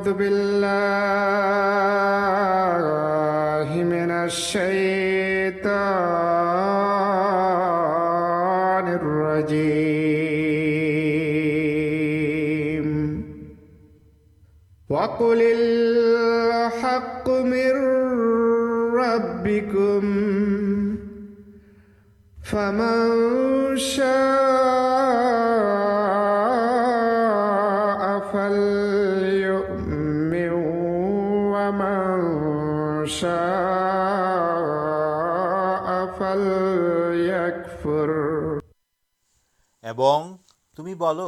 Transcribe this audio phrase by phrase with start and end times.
[0.00, 0.40] أعوذ بالله
[3.84, 5.60] من الشيطان
[9.00, 9.66] الرجيم.
[14.88, 17.72] وقل الحق من
[19.04, 20.02] ربكم
[22.42, 24.49] فمن شاء
[40.76, 41.20] تمی بول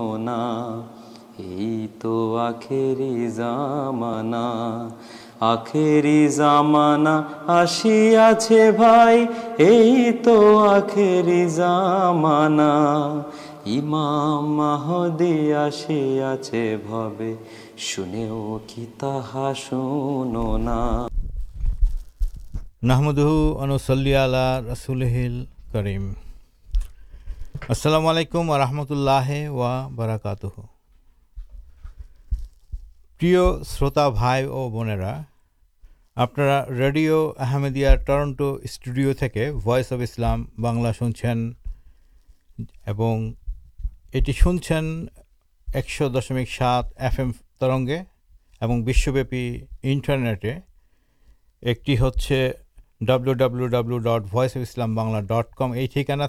[29.48, 30.48] و برکاتا
[34.08, 34.70] بھائی اور
[36.16, 39.12] آپ radio Ahmadiyya Toronto studio
[39.64, 41.24] Voice of Islam بنلا سنچھ
[44.14, 44.84] یہ سنچن
[45.68, 47.98] ایکش دشمک سات ایف ایم ترنگے
[48.60, 50.44] اور پیٹرنیٹ
[51.62, 51.90] ایک
[53.00, 56.26] ڈبلو ڈبلو ڈبلو ڈٹ وس اف اسلام بنلا ڈٹ کم یہ ٹھیکانا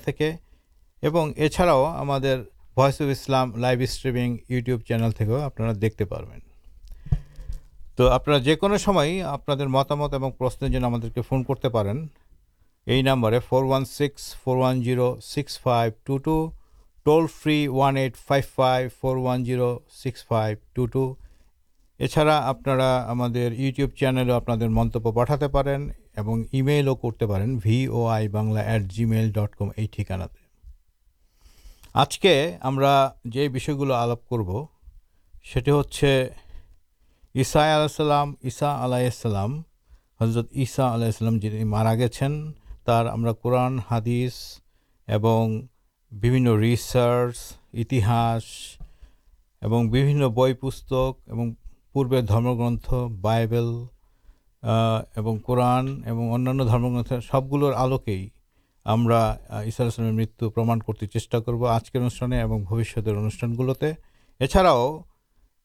[1.38, 2.36] اچھا ہمارے
[2.78, 6.51] Voice of Islam live stream YouTube channel آپ دیکھتے پین
[7.98, 11.68] تو آپ جنوب مت مت اورشن فون کرتے
[12.88, 16.50] کرمبر فور و six four six five two two
[17.04, 17.98] toll free one
[18.28, 21.14] five five four six five two two
[22.00, 22.64] یہ چڑھا آپ
[23.76, 25.36] کے چینل آپ منت پٹا
[26.52, 27.26] پینو کرتے
[27.64, 30.26] پی او آئی بنلا ایٹ جی میل ڈٹ کم یہ ٹھکانا
[31.94, 32.80] آج کے ہم
[33.92, 34.66] آلپ کرو
[35.54, 36.51] سیٹی ہ
[37.36, 39.52] عسا علیہ السلام، عیسیٰ علیہ السلام،
[40.22, 42.24] حضرت عیسیٰ علیہ السلام جن مارا گر
[42.88, 45.22] ہم قورن حادثہ
[46.62, 47.38] ریسارچ
[50.62, 51.30] بھتک
[51.94, 52.76] پور دم گرن
[53.22, 53.70] بائیبل
[55.46, 55.86] قوران
[56.68, 58.18] درم گرنتھ سب گل آلوکے
[58.86, 59.08] ہم
[60.18, 63.92] مت پرما کرتے چیٹا کرو۔ آج کے انوشان اور بوشت انوشانگلتے
[64.40, 65.00] اچھاؤ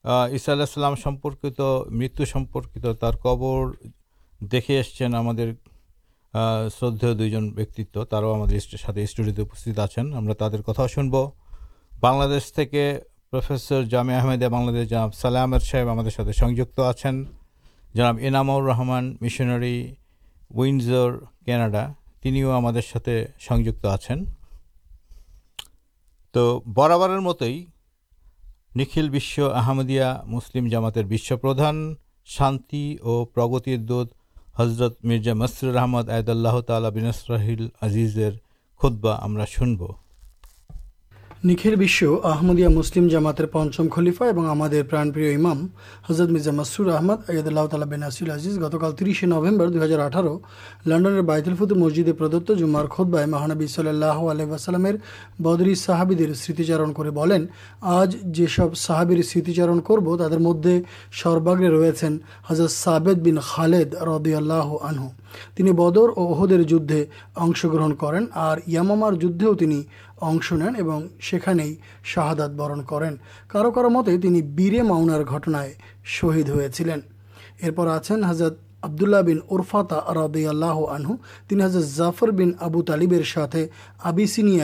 [0.06, 1.60] اصا اللہکت
[2.04, 3.70] مرتم تر قبر
[4.40, 4.78] دیکھے
[6.34, 11.14] اسدے دو جن بیکت اسٹوڈیوست آن تر کتاب
[13.32, 17.02] بنسر جامع آمدہ بناب سلیہ صاحب ہمیں سنجوک آپ
[17.94, 19.78] جناب عنا رحمان مشناری
[20.50, 21.16] اونزر
[21.46, 21.86] کاناڈا
[22.24, 24.24] یونیسے سنجھت آن
[26.34, 27.64] تو برابر مت ہی
[28.76, 31.94] نکھل بش احمدیہ مسلم جامات بس پردھان
[32.24, 33.68] شانی اور پرگت
[34.58, 37.38] حضرت مرزا مسرح عید اللہ تعالی بینسرہ
[37.82, 38.30] ازیزر
[38.80, 39.82] خودبا ہم شنب
[41.44, 45.66] نکھلشویہ مسلم جامات پچم خلیفا اور ہمارے پرانپری امام
[46.10, 49.98] حضرت مزا مصر احمد عید اللہ تعالی بین نسل ازیز گتکال ترسے نومبر دو ہزار
[49.98, 50.32] اٹھارہ
[50.86, 54.86] لنڈن بائتلفت مسجد پردت جمار خودبائ مہانبی صلی اللہ علیہ وسلم
[55.38, 57.04] بدری صحابیدر سیتیچارن کو
[57.82, 60.66] آج یہ سب صحابر سیتیچارن کرو تر مدد
[61.22, 62.16] سرباگرے روشن
[62.50, 65.08] حضرت صابید بین خالد ردی اللہ آنہ
[65.72, 67.04] بدر اور اہدے جدے
[67.36, 69.46] اشن گرن کریں اور یامامار جدے
[70.20, 71.74] اشن نیند
[72.04, 73.10] شاہادات برن کریں
[73.48, 75.22] کارو کرتے بیرے ماؤنٹار
[76.04, 77.00] شہید ہو چلین
[77.62, 80.48] ارپر آپ حضرت عبدوللہ بین ارفاتا عربیہ
[81.62, 83.56] حضرت جافر بین ابو تالیبر ساتھ
[83.98, 84.58] آبسین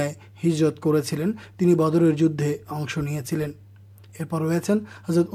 [0.83, 3.07] کردر جدے اشن
[4.21, 4.79] ارپر ریسٹین
[5.09, 5.35] حضرت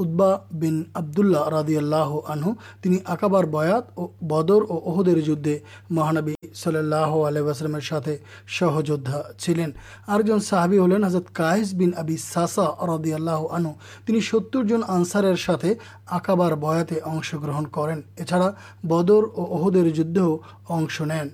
[0.50, 5.58] بین ابد اللہ رادی اللہ آنوار بیات بدر اور اہدر جدے
[5.90, 9.70] مہانبی صلی اللہ علیہ واسلم سہجودا چلین
[10.06, 13.72] آ جن سہبی ہلین حضرت کاز بن آبی ساسا رادی اللہ آنو
[14.20, 20.18] ستر جن آنسارکاب باتیں اش گرہ کردر اور اہدر جد
[21.00, 21.28] ن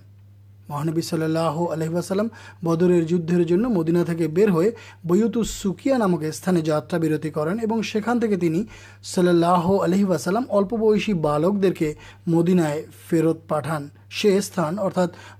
[0.68, 2.28] مہانبی صلی اللہ علیہ واسلام
[2.62, 3.00] بدر
[3.42, 4.02] جمینا
[4.34, 4.70] بر ہوئے
[5.04, 5.66] بس
[5.98, 7.82] نامک اساتا برتی کریں اور
[9.04, 11.92] صلی اللہ علیہ واسلام اولپ بس بالک دے
[12.26, 12.68] مدینہ
[13.10, 14.38] فیرت پٹان سے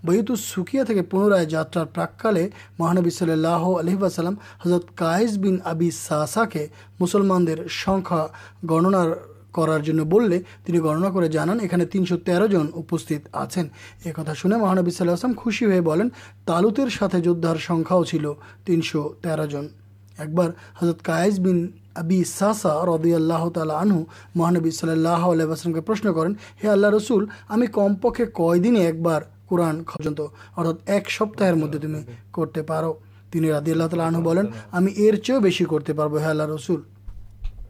[0.05, 2.49] بوتس سوکیا پنرائے جاتراراکے
[2.79, 4.35] مہانبی صلی اللہ علیہ واسلام
[4.67, 6.67] حضرت کاز بین ابی ساسا کے
[7.01, 7.47] مسلمان
[7.85, 8.27] سنکھا
[8.71, 9.13] گنار
[9.55, 10.33] کرار بول
[10.69, 12.43] گننا کر جان یہ تینش تیر
[13.33, 13.59] آپ
[14.05, 16.09] ایک سونے مہانبی اللہ خوشی بھی بولیں
[16.47, 18.27] تالویر ساتھ جودھار سکھاؤ چل
[18.65, 19.39] تینش تیر
[20.19, 20.51] ایک بار
[20.83, 21.67] حضرت کاز بین
[22.27, 23.95] ساسا ردی اللہ تعالہ آنہ
[24.35, 29.03] مہانبی صلی اللہ علیہ کے پرشن کرین رسول ہمیں کم پکے کن ایک
[29.49, 30.21] قورنت
[30.57, 32.03] اردا ایک سپتر مدد تمہیں
[32.33, 34.47] کرتے پہننے ردی اللہ تعالی آنو بنین
[35.43, 36.81] بس کرتے ہے اللہ رسول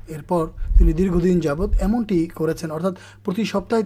[0.08, 3.76] دیردن جبت ایمنٹی کرتی سپتہ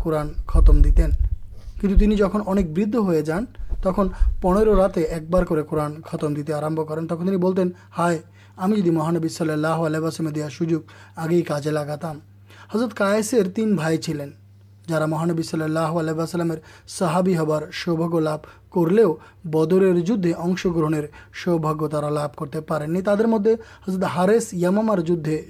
[0.00, 3.44] قورن ختم دن جہاں اب برد ہو جان
[3.82, 4.00] تک
[4.42, 7.64] پنیر راطے ایک بار کو قورن ختم دیتے آمب کریں تک تینتیں
[7.98, 8.18] ہائے
[8.58, 10.78] ہمیں جدید مہانب صلی اللہ علیہ دیا سوجو
[11.16, 12.18] آگے ہی کارے لگاتی
[12.74, 14.30] حضرت کاسیر تین بھائی چلین
[14.88, 16.54] جارا مہانبی صلی اللہ علیہ
[16.88, 20.94] صحابی ہبار سوبیہ لب کردر جدے اش گرہن
[21.44, 24.90] سوباگارا لبھ کرتے پہ تو مدد ہارےس یامام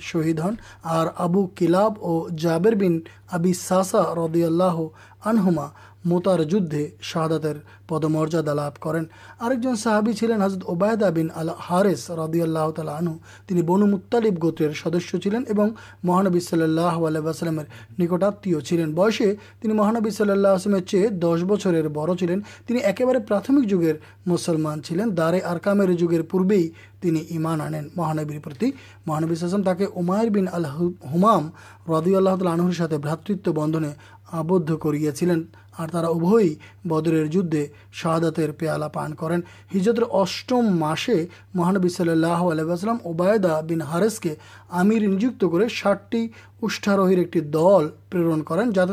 [0.01, 3.01] شہید ہن اور ابو کلاب اور جابر بین
[3.31, 4.81] ابی ساسا ردی اللہ
[5.25, 5.67] انہما
[6.05, 7.47] مطار جہاد
[7.87, 10.13] پد مراد لب کرین صحابی
[10.43, 14.29] حضرت اوبائدہ بین اللہ حارث ردی اللہ تعالی آنو بنوتال
[16.05, 17.03] مہانبی صلی اللہ
[17.99, 18.49] نکٹات
[18.95, 19.33] بسے
[19.65, 23.93] مہانبی صلی اللہ چی دس بچر بڑ چلینے پراتھمک جگہ
[24.27, 26.57] مسلمان چلین دارے آرکام جگہ پورے
[27.05, 28.71] ہی ایمان آنین مہانبرتی
[29.07, 31.49] مہانبی السلام تاکہ امایر بین المام
[31.89, 33.89] ردی اللہۃ اللہ عنہ ساتھ برات بندنے
[34.33, 34.93] آب کر
[36.85, 44.35] بدر جہادات پیا پان کرسے مہانبی صلی اللہ علیہ وسلم ابائیدہ بین ہارس کے
[44.73, 48.93] ہمر نج کر ایک دل پر جاتے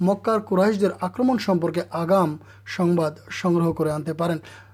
[0.00, 2.36] مکار کر آکرمپرکے آگام
[2.76, 3.00] سنگ
[3.42, 4.24] سنگر کرتے پہ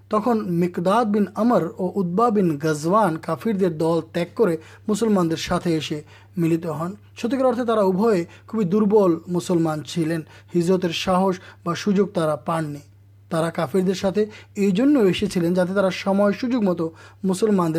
[0.09, 3.79] تک مکداد بین امر اور ادبا بین گزوان کافر دل
[4.13, 4.45] تگ کر
[4.89, 8.07] مسلمان سوکار اردے ترا اب
[8.47, 10.21] خوبی دربل مسلمان چلین
[10.55, 12.07] ہر ساہس اور سوجو
[12.45, 13.81] پان نا کافر
[14.57, 15.73] یہ جاتے
[16.05, 16.83] سم سوجک مت
[17.25, 17.73] مسلمان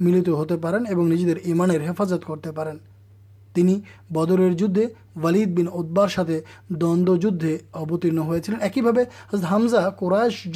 [0.00, 2.60] ملت ہوتے پرجے دمان حفاظت کرتے پ
[4.10, 6.30] بدر جدید والد بین ادبار ساتھ
[6.70, 8.82] دند اوتر ہوتی ہیں ایک ہی
[9.32, 10.50] حسد حمزہ قورائے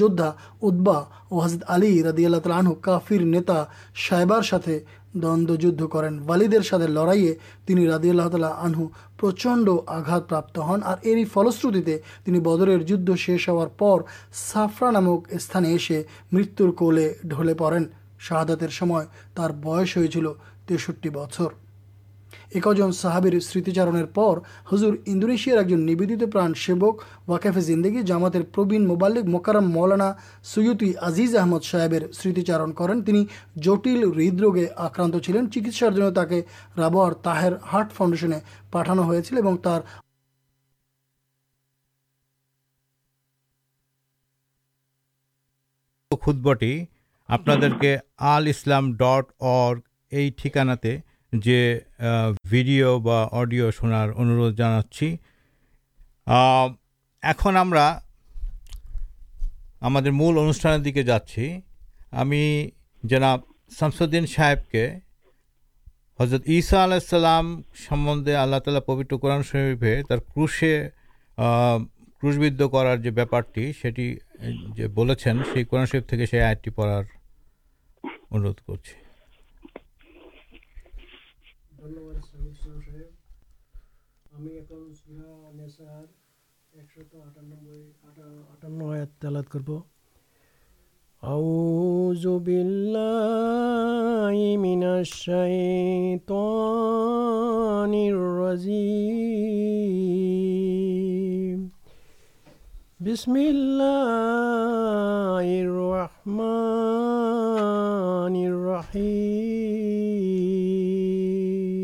[0.63, 1.01] ادبا
[1.45, 3.65] حزد علی ردیہ اللہ تعالی آنہ کافر نیتا
[4.09, 4.69] صاحبار ساتھ
[5.15, 5.51] دند
[5.93, 7.33] کریں والدر ساتھ لڑائی
[7.67, 8.87] تین ردیہ تعالی آنہ
[9.21, 14.03] پرچنڈ آغات پراب ہن اور فلشرتی بدر جد شیش ہوں پر
[14.45, 16.63] سافرا نامک استعمال ایسے مت
[17.25, 17.85] ڈھلے پڑین
[18.21, 18.63] شہادات
[19.61, 20.09] بس ہوئی
[20.67, 20.89] تیر
[22.55, 24.35] একজন সাহাবির স্মৃতিচারণের পর
[24.71, 26.95] হুজুর ইন্দোনেশিয়ার একজন নিবেদিত প্রাণ সেবক
[27.29, 30.09] ওয়াকেফে জিন্দেগি জামাতের প্রবীণ মোবাল্লিক মোকারাম মৌলানা
[30.45, 33.21] সৈয়দি আজিজ আহমদ সাহেবের স্মৃতিচারণ করেন তিনি
[33.57, 36.39] জটিল হৃদরোগে আক্রান্ত ছিলেন চিকিৎসার জন্য তাকে
[36.77, 38.39] রাবার তাহের হার্ট ফাউন্ডেশনে
[38.73, 39.83] পাঠানো হয়েছিল এবং তার
[46.11, 46.73] খুদ্বটি
[47.29, 47.91] আপনাদেরকে
[48.33, 49.27] আল ইসলাম ডট
[49.59, 49.81] অর্গ
[50.13, 50.93] এই ঠিকানাতে
[51.43, 54.81] جیڈیو بڈیو شنار اندھ جانا
[57.23, 57.47] اک
[59.83, 61.49] ہم انوشان دیکھے جاچی
[62.13, 62.71] ہمیں
[63.03, 63.41] جناب
[63.79, 64.87] سمسود صاحب کے
[66.19, 70.89] حضرت عیسا علیہ السلام سمبندے اللہ تعالی پوتر قورن شہ تر کوشے
[71.37, 74.15] کوشبد کرارے بہتٹی سیٹی
[74.77, 77.03] جو بول قورن شہ آ پڑار
[78.31, 79.04] اندھ کر
[84.44, 86.06] আমি এখন সুরা নেসার
[86.74, 89.70] একশত আটানব্বই আটা- আটান্ন আয়াত তেলাত করব
[91.24, 94.82] أعوذ بالله من
[96.52, 97.94] الشيطان
[100.50, 101.60] الرجيم
[103.02, 107.16] بسم الله الرحمن
[111.00, 111.83] الرحيم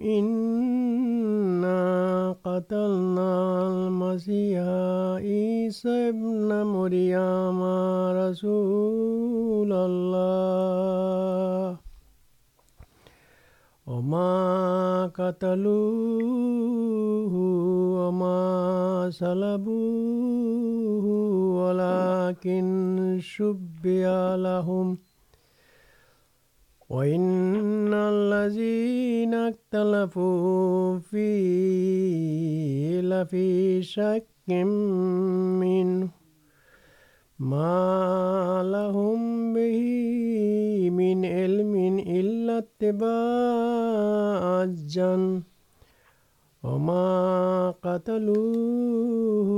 [0.00, 1.82] إنا
[2.44, 3.32] قتلنا
[3.68, 4.64] المسيح
[5.20, 7.62] عيسى ابن مريم
[8.20, 10.56] رسول الله.
[13.86, 16.24] وما قتلوه
[17.98, 18.40] وما
[19.10, 21.06] صلبوه
[21.60, 24.98] ولكن شبه لهم
[26.88, 34.50] وَإِنَّ الَّذِينَ اخْتَلَفُوا فِيهِ لَفِي شَكٍّ
[35.62, 36.08] مِّنْهُ
[37.38, 39.80] مَا لَهُم بِهِ
[40.90, 45.42] مِنْ عِلْمٍ إِلَّا اتِّبَاعَ الظَّنِّ
[46.62, 49.48] وَمَا قَتَلُوهُ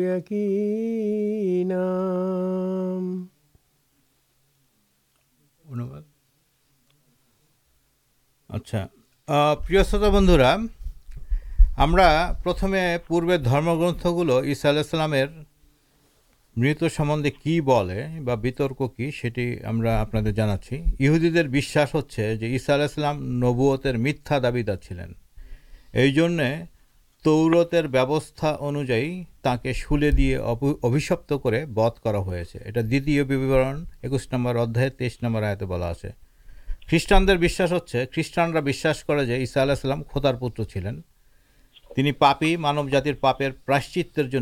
[0.00, 1.86] يَقِينًا
[8.56, 8.86] اچھا
[9.58, 10.54] پر بندرا
[11.78, 11.96] ہم
[13.06, 15.14] پوبیر درم گرتھ گلوسلام
[16.56, 18.28] مت سمبے کی بولک
[18.96, 19.10] کہ
[20.30, 21.42] جاچی یہہدیے
[22.44, 25.12] ہوسا السلام نبوتر میتھا دابلین
[25.94, 26.64] یہ
[27.24, 35.42] تورتر بوستھا انوائیں شولی دے ابشپت کو بدھے اٹھارہ بورن ایکش نمبر ادا تیئیس نمبر
[35.42, 36.25] آیا بہت
[36.88, 44.38] خریشٹانش خانش کرم خودار پوتر چلینی مانو جاتر پاپر پراشچرے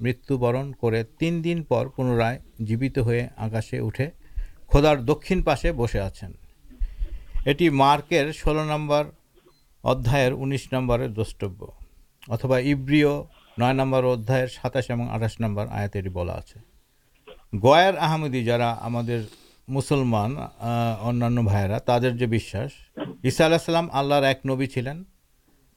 [0.00, 4.10] مرتبہ تین دن پر پنرائ جیوت ہوئے آکاشے اٹھے
[4.70, 5.96] کھودار دکن پاس بس
[7.82, 9.06] آرکر ورس نمبر
[9.84, 11.68] دوبر
[13.58, 16.58] نئے نمبر ادا سات آٹھ نمبر آئت بلا آپ
[17.64, 18.96] گر آحمدی جارا ہم
[19.68, 20.36] مسلمان
[21.00, 25.02] انانا تر جولام آللہ ایک نبی چلین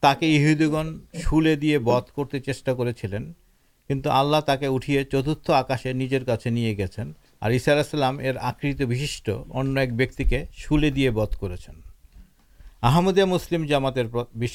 [0.02, 2.72] تک ایہدیگن شلے دیا بد کرتے چیٹا
[3.88, 7.02] کرترت آکاشے نجر نہیں گیا
[7.42, 9.76] اور اشاء السلام یہ آکت وشٹ ان
[10.58, 14.46] شلے دے بدھ کردیا مسلم جامات ہو نبی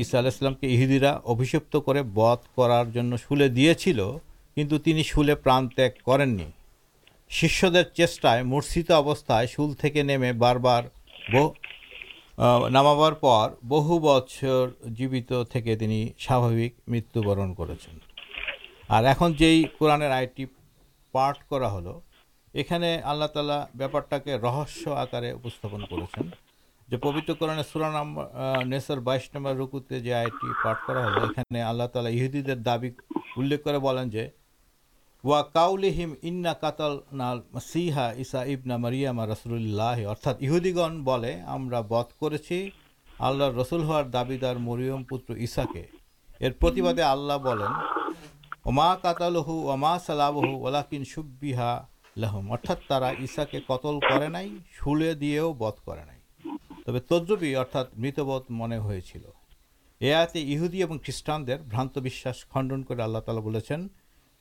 [0.00, 4.00] اصا اللہ عہدیرا ابھیشپت کو بدھ کرارے شل دیا چل
[4.56, 6.50] کچھ تین شا تین
[7.32, 10.84] شیشائ مرست ابست شل تھی نیم بار بار
[12.70, 15.56] نام پر بہو بچر جیوت
[16.18, 20.46] ساوک متیہ برن کرئی قورنہ آئیں
[21.12, 21.88] پاٹ کرل
[22.54, 22.62] یہ
[23.04, 28.14] اللہ تعالی بےپار آکارے کر پبت قورنہ سوران
[28.70, 32.90] نیسر بائیس نمبر روکتے جو آئیں پاٹا ہل اکنے آللا تعالیٰ عہدی دابی
[33.36, 33.78] ال کر
[35.24, 36.14] وا کام
[37.62, 40.00] سیحا مرئما رسول اللہ
[41.84, 42.32] بھ کر
[43.20, 43.84] اللہ رسول
[45.10, 45.64] پتر یسا
[53.44, 56.20] کے قتل کرائی سو بد کر نئی
[56.84, 61.98] تب تدروی اردا مت بدھ من ہوادی اور خریدان دے برانت
[62.52, 63.56] خنڈن کے اللہ تعالی بول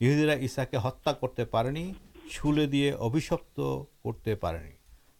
[0.01, 4.72] یدرا یسا کے ہتھیا کرتے پولیشپ کرتے نہیں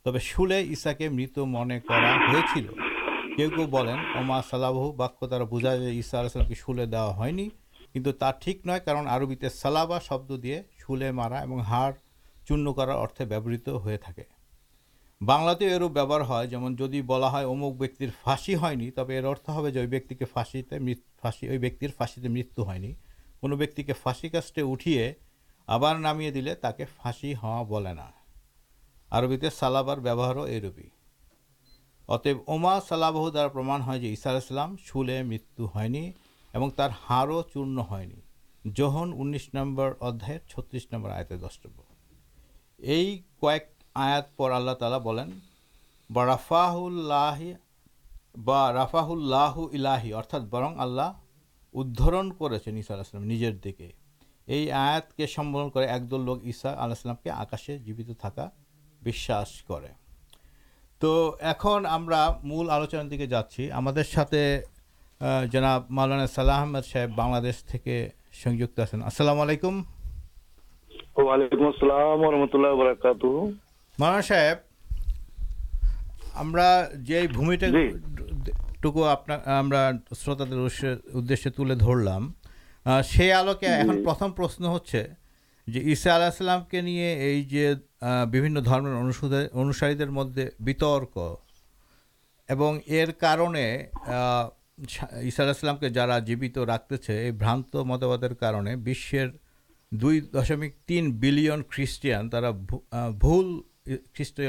[0.06, 2.72] تب شاید مت من کرو
[4.18, 7.12] اما سالابہ باکیہ بوجھا جائے ایسا علیہ السلام کے شوہ دیا
[7.96, 11.92] کچھ ٹھیک نئے کارن آربی سالاب شبد دے شوہیں مارا ہاڑ
[12.48, 12.90] چن کر
[15.22, 15.54] بنلا
[16.32, 20.62] ہے جمع جدی بلا اموکر فاصی ہے تب یہ ارتھ ہو جی ویک فیسی
[22.30, 22.94] متنی
[23.43, 23.83] انتی
[25.67, 27.33] آمے دلے تک فی
[27.67, 27.93] بولے
[29.51, 30.79] سالابارتب
[32.48, 37.41] اما سالابہ درا پرما ہے اصا اللہ چھوڑے مرت ہے تر ہارو
[38.65, 41.81] چہن انیس نمبر ادا چترس نمبر آتے دستب
[42.79, 43.63] یہ کوک
[43.95, 45.25] آیات پر آللہ تعالی بولیں
[46.10, 47.41] رفاہ اللہ
[48.75, 51.12] رفاہ اللہ اللہی ارتھا برن اللہ
[66.58, 67.10] مولانا صاحب
[71.16, 72.74] بنامکم السلام و رحمت اللہ
[74.00, 74.58] مولانا صاحب
[76.36, 76.56] ہم
[78.82, 79.26] ٹوکو آپ
[80.24, 84.66] شروط در ادے تر لے آلوکے ایم پرتم پرشن
[85.68, 91.34] ہوسلام کے لیے یہ انساری مدد وترکر
[94.80, 99.14] ایسا السلام کے جارا جیوت رکھتے ہیں یہ برانت متوطے کارنے بس
[100.34, 103.60] دشمک تین بلین خریشان ترا بھول
[104.14, 104.42] خیسٹ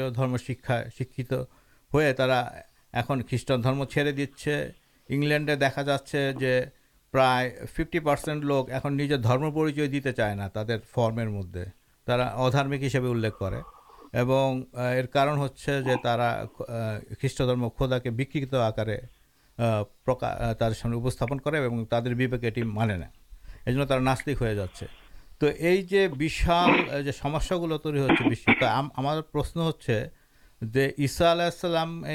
[0.47, 0.81] شکا
[2.93, 4.25] اک خریٹان درم چڑے دے
[5.55, 5.97] دیکھا جا
[7.13, 10.43] پر فیفٹی پرسینٹ لوگ ایجمپریچی دیتے چائے نہ
[11.27, 11.57] مدد
[12.07, 13.03] ادارمک ہسپ
[15.03, 15.35] کردر
[17.77, 18.97] خودا کے بک آکارے
[20.73, 21.53] سنپن کر
[22.65, 23.05] مانے نہ
[23.67, 24.65] یہ ناستک ہو جا
[25.39, 29.89] تو یہساگل تری ہوشن ہچ
[31.07, 32.05] اصلام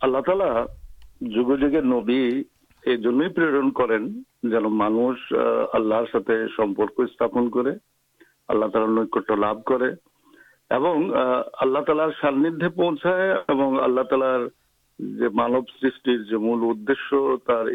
[0.00, 0.42] اللہ تعال
[1.20, 2.42] جگہ نبی
[3.28, 3.62] پر
[4.68, 5.32] مانس
[5.72, 6.04] اللہ
[8.66, 9.90] تعالی نٹ ل
[10.70, 17.12] اللہ تعالی ساندھے پوچھائے اللہ تعالی مانو سر مل ادش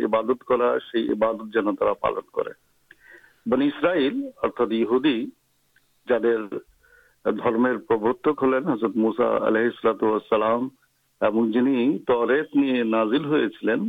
[0.04, 2.50] عبادت کرا سی عبادت جن تا پالن کر
[3.50, 5.26] بن اسرائیل ارتھا یہودی
[6.08, 6.46] جدر
[7.26, 10.68] درمر پرورتک ہلین حضرت موسا علیہ السلات السلام
[11.22, 13.80] এবং যিনি তরেত নিয়ে নাজিল হয়েছিলেন،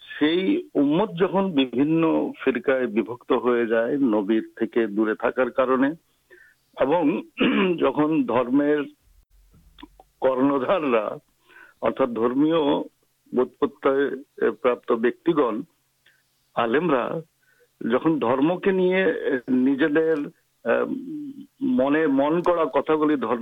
[0.00, 2.02] সেই উম্মত যখন বিভিন্ন
[2.44, 5.90] ফিরকায় বিভক্ত হয়ে যায় নবীর থেকে দূরে থাকার কারণে
[6.80, 8.74] جمیرا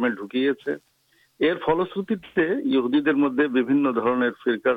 [0.09, 0.51] ڈکیے
[3.13, 3.57] مدد
[4.45, 4.69] فرق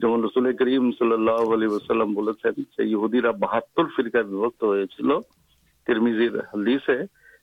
[0.00, 1.68] سرسل کریم صلی اللہ علیہ
[3.30, 5.20] بہات ہو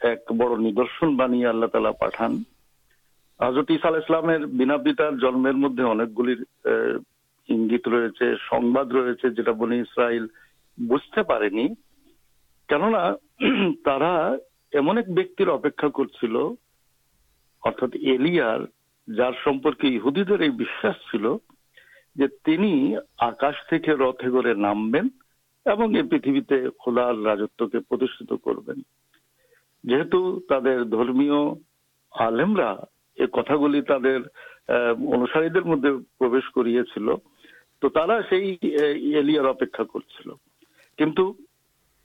[0.00, 2.36] ایک بڑ ندرشن بنی اللہ تعالی پٹھان
[3.40, 6.34] حضرت عیسا السلام بنا پتار جنمر مدد انیک گل
[7.48, 10.26] انگت رہے সংবাদ رہے جا بنی اسرائیل
[10.78, 11.48] بجتے پڑے
[12.68, 13.02] کیوننا
[13.84, 14.12] تارا
[14.72, 16.34] এমন এক ব্যক্তির অপেক্ষা করছিল،
[17.62, 18.60] অর্থাৎ এলিয়ার،
[19.08, 21.24] যার সম্পর্কে ইহুদিদের এই বিশ্বাস ছিল
[22.16, 22.70] যে তিনি
[23.26, 25.08] আকাশ থেকে রথে করে নামবেন
[25.66, 28.78] এবং এই পৃথিবীতে খোলার রাজত্বকে প্রতিষ্ঠিত করবেন।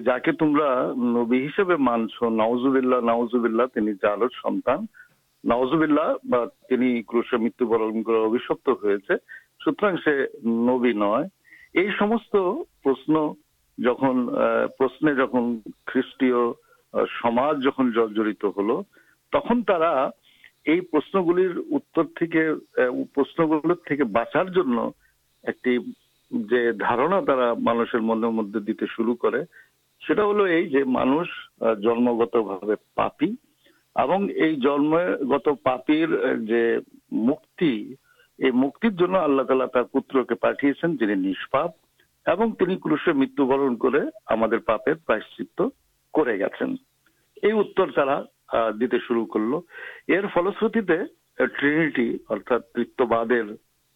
[0.00, 1.46] جا کے تمہارا نبی
[1.78, 2.64] مانچ نوز
[3.04, 3.62] نوزلہ
[4.42, 4.68] سنت
[5.44, 5.86] نوزے
[7.36, 9.14] مت کرپر
[27.58, 29.42] مانوشن مجھے مدد دیتے شروع کر
[30.02, 31.28] سا ہلکے مانس
[31.82, 32.36] جنم گتھ
[32.94, 33.32] پاپی
[33.96, 34.94] اور یہ جنم
[35.30, 37.94] گت پاتی میری
[38.38, 39.02] مرنڈے تیت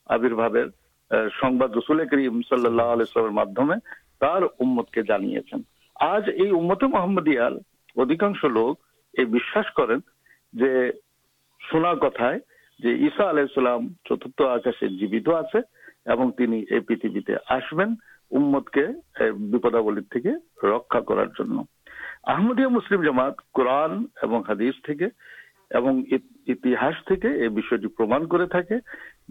[0.07, 0.67] آبر بابر
[1.11, 3.73] رسل کریم سلسلام
[4.93, 5.35] کے جانے
[5.95, 7.29] آج یہ امتے محمد
[7.97, 8.75] ادھکاش لوگ
[14.09, 15.15] چت آ جد
[22.27, 24.53] رارمدیہ جماعت قورنہ انہا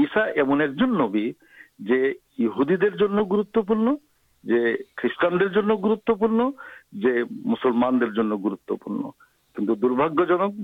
[0.00, 8.88] کرم بھیہدی دیر گروت پورنیہ خیسٹان در گروت پنسلمان در گوپ
[9.58, 10.54] دھا گنک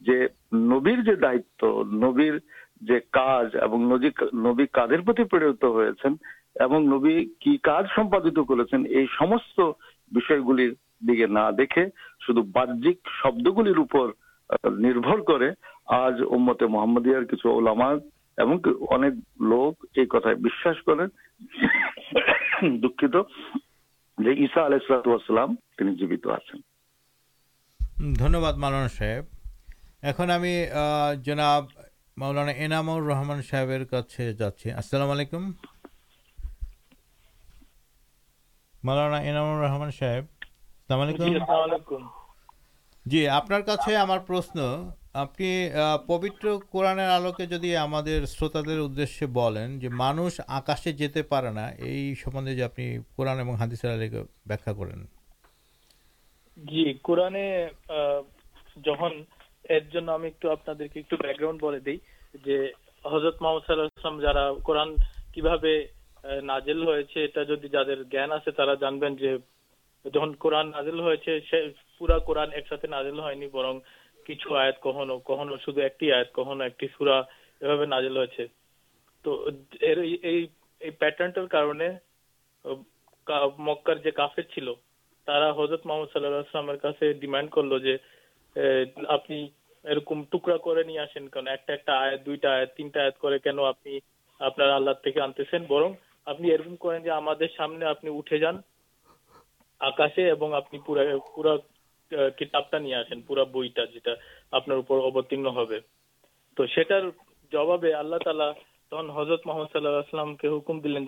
[0.00, 2.38] جو دائر
[4.32, 4.86] نبی کھا
[5.24, 5.50] پر
[11.52, 11.86] دیکھے
[12.44, 13.72] باہر شبد گل
[15.22, 17.06] کرتے محمد
[19.40, 20.34] لوگ یہ کتائے
[20.86, 21.06] کریں
[22.78, 26.56] دکھا علیہ السلام جیوت آپ
[27.98, 29.24] دھوباد مولانا صاحب
[30.02, 30.70] اکن ہمیں
[31.24, 31.64] جناب
[32.16, 33.70] مولانا انام رحمان صاحب
[34.38, 35.50] جاچی السلام علیکم
[38.82, 40.24] مولانا انام رحمان صاحب
[43.06, 43.52] جی آپ
[45.14, 45.70] آپ کی
[46.06, 51.40] پبت قورنہ آلوکے جب ہم شروط دانس آکاشے جاتے پا
[51.78, 52.76] یہ سمندے جو آپ
[53.16, 54.72] قورن اور ہادیسر ویا کر
[56.58, 57.10] جی ایک
[63.04, 63.88] دہرت محمد
[71.98, 73.78] پورا قرآن ایک ساتھ نازل ہونی برن
[74.26, 76.02] کچھ آئے کھنو کھنو شیت
[76.34, 77.22] کھنو ایک سورا
[77.60, 78.46] یہ نازل ہوئی
[80.98, 81.30] پیٹرن
[83.58, 83.96] مکار
[84.50, 84.68] چل
[85.84, 86.72] محمد صلی اللہ تین
[102.38, 102.72] کتاب
[103.52, 103.68] بئی
[107.92, 111.04] آپ حضرت محمد اللہ السلام کے ہکم دلین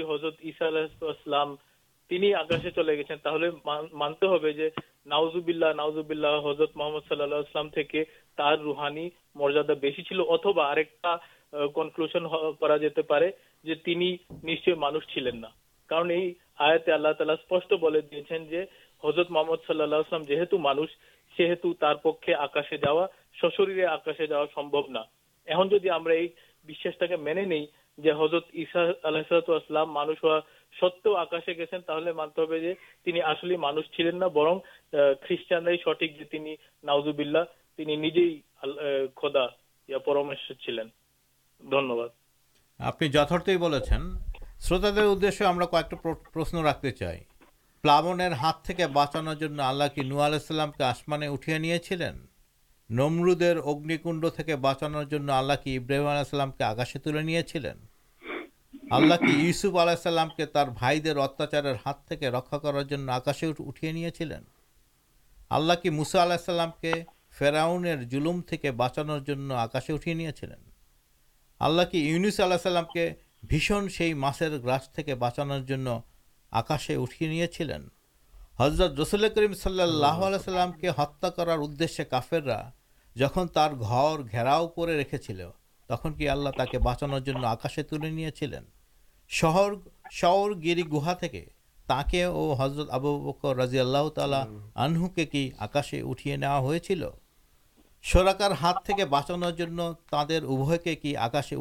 [0.08, 0.32] حضرت
[1.02, 1.54] السلام
[2.70, 3.02] چلے گی
[3.92, 5.64] مانتے ہوازبل
[6.24, 10.74] حضرت محمد صلاح اللہ روحانی مریادا بہت چل اتبا
[14.74, 15.44] مانس چلینت
[19.30, 20.88] محمد صلیم جو مانوش
[21.38, 25.02] سو پکے آکاشے جا سیری آکاشے جا سمنا
[27.16, 27.66] مینے نہیں
[28.14, 30.24] حضرت اللہ مانوس
[30.72, 32.46] سو آکاشے گی مانتے ہو
[35.22, 35.66] خریشان
[40.58, 40.97] چلین
[41.60, 43.38] آپ جتار
[44.60, 45.94] شروط دریک
[46.34, 47.24] پرشن رکھتے چاہیے
[47.84, 48.14] پلاو
[48.92, 49.28] بچان
[49.94, 52.10] کی نوال السلام کے آسمان اٹھیا نہیں چلیں
[52.90, 54.98] نمرود اگنکنڈ کے بچانہ
[55.64, 57.72] کی ابراہیم علیہ السلام کے آکاشے تلے
[58.90, 64.10] اللہ کی یوسوف آلیہ السلام کے تر بھائی اتاچار ہاتھ کے رکھا کرارکاشے اٹھے نہیں
[64.10, 64.38] چلیں
[65.50, 66.92] آللا کی موسا علیہ السلام کے
[67.38, 67.78] فیراؤ
[68.10, 68.54] جلومے
[69.92, 70.67] اٹھے نہیں چلیں
[71.60, 73.10] اللہ کیونسل سلام کے
[73.48, 75.54] بھیشن سے ماشرے گاس کے بچانے
[76.96, 77.88] اٹھے نہیں چلین
[78.60, 82.60] حضرت رسلی کریم صلی اللہ علیہ السلام کے ہتھا کرارے کافیرا
[83.16, 85.40] جن تر گھر گیراؤ کر رکھے چل
[85.90, 88.58] تک کی آللہ تک بچانے آکاشے تلے
[89.30, 89.72] شہر
[90.12, 91.14] شہر گیر گوہا
[91.88, 94.42] تا کے اور حضرت ابو بکر رضی اللہ تعالی
[94.76, 96.94] آنہ کے کی آکشے اٹھے نوا ہوتی
[98.04, 101.56] سوراک ہاتھ بچانے ابھی آکاشے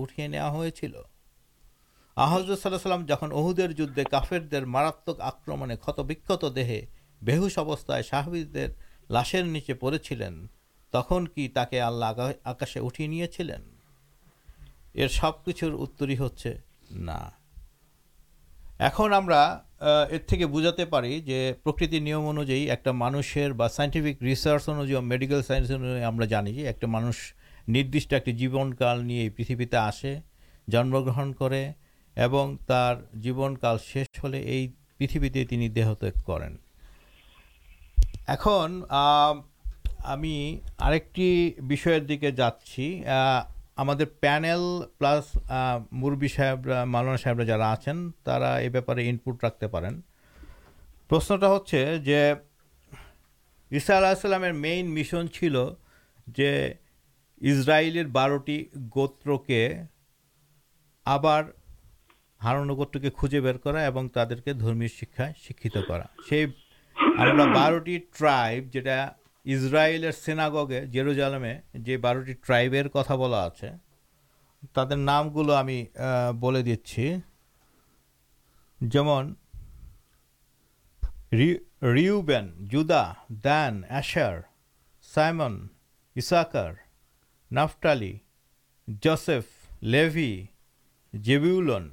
[2.17, 6.81] آحزلام جن اہوے کافیر ماراتک آکرم کھت بک دیہے
[7.21, 8.43] بہوش ابست شاہبی
[9.09, 10.45] لاشر نیچے پڑے چلین
[10.93, 11.57] تخلیق
[12.43, 13.07] آکاشے اٹھے
[14.93, 16.27] یہ سب کچھ اتر ہی ہو
[19.81, 26.63] بوجا سے پی جوت نیم انوجائ ایک مانشر بائنٹیفک ریسارچ ان میڈکل سائنس ہمیں جانی
[26.83, 27.15] مانس
[27.67, 30.15] ندیش ایک جیونکال نہیں پریتھتے آسے
[30.67, 31.65] جنم گرہن کرتی
[35.67, 36.49] دیہات کریں
[38.27, 38.47] اک
[40.05, 40.65] ہمیں
[41.59, 43.03] بک جاچی
[43.77, 44.61] ہمارے پانل
[44.97, 45.37] پلس
[45.91, 47.89] مربی صاحب ملانا صاحب جارا آپ
[48.61, 50.01] یہ بہتارے انپوٹ رکھتے پین
[51.07, 51.45] پرشنٹہ
[53.71, 56.73] ہوسلام مین مشن چلے
[57.41, 58.63] انسرائیل بارٹی
[58.95, 59.81] گوتر کے
[61.05, 61.43] آر
[62.41, 66.01] ہار گوتر کے کھجے بر کر کے درمیش شکایا شکرا
[67.53, 68.77] بارٹی ٹرائی ج
[69.53, 71.53] ازرائیل سینا گگے جیروالمے
[71.85, 75.83] جو بارٹی ٹرائی کتا بلا آپ نام گلو ہمیں
[76.39, 77.19] بولے دِن
[78.81, 79.03] جو
[81.93, 83.03] ریوبین جودا
[83.43, 84.39] دین ایشر
[85.13, 85.57] سائمن
[86.15, 86.33] اس
[87.51, 88.13] نفٹالی
[89.03, 90.45] جسف لوی
[91.13, 91.87] جیویلن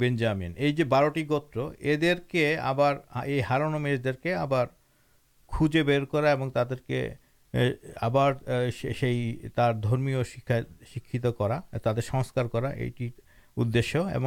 [0.00, 2.80] گنجامن یہ بارٹی گوتر یہ دیکھ کے آپ
[3.26, 3.84] یہ ہاران
[4.22, 4.54] کے اب
[5.48, 6.24] خوجے بر کر
[9.82, 13.76] دمیہ شکا کر یہد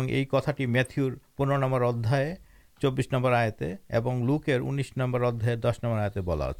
[0.09, 2.33] یہ کتاٹی میتھیور پن نمبر ادای
[2.81, 6.51] چبیس نمبر آتے اور لوکر انیس نمبر ادا دس نمبر آتے بلا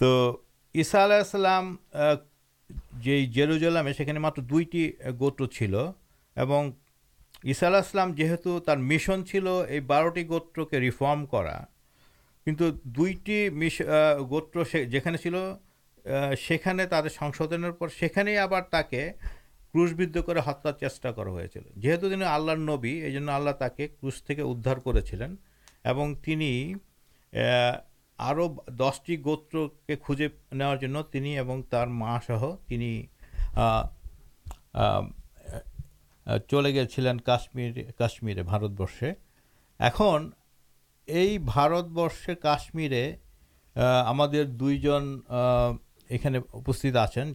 [0.00, 1.76] تول اسلام
[2.92, 4.60] جو جروجول میں اس نے مطلب دو
[5.18, 5.90] گوتر چلو
[7.44, 9.46] اشاسلام جو مشن چل
[9.86, 11.58] بارٹی گوتر کے ریفرم کرا
[12.46, 13.06] کن دو
[13.52, 13.80] مش
[14.30, 15.42] گوتر چل سکے
[17.94, 19.10] ترونی
[19.74, 25.28] پروشبد کر ہتار چیزا کرنے آللہ نبی یہ آللہ تکشار
[25.84, 26.72] کرنی
[28.18, 28.36] اور
[28.78, 33.06] دسٹی گوتر کے کھجے نوارنگ ما سہی
[36.48, 36.86] چلے گی
[37.24, 39.12] کاشمیر کاشمیرے بھارت برشے
[39.80, 39.90] ای
[42.42, 43.16] کاشمیرے
[43.76, 44.44] ہم یہ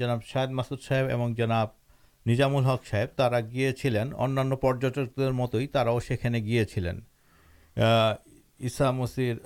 [0.03, 1.67] آنا شاید ماسد صاحب اور جناب
[2.25, 3.71] نجام الحق صاحب تر گیا
[4.17, 5.67] انٹکر مت ہی
[6.45, 6.63] گیا
[7.75, 9.38] ایسا مسر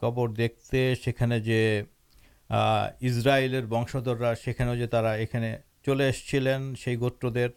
[0.00, 1.82] کبر دیکھتے جو
[3.00, 5.26] اسلر ونشدر سوا یہ
[5.86, 7.48] چلے استدار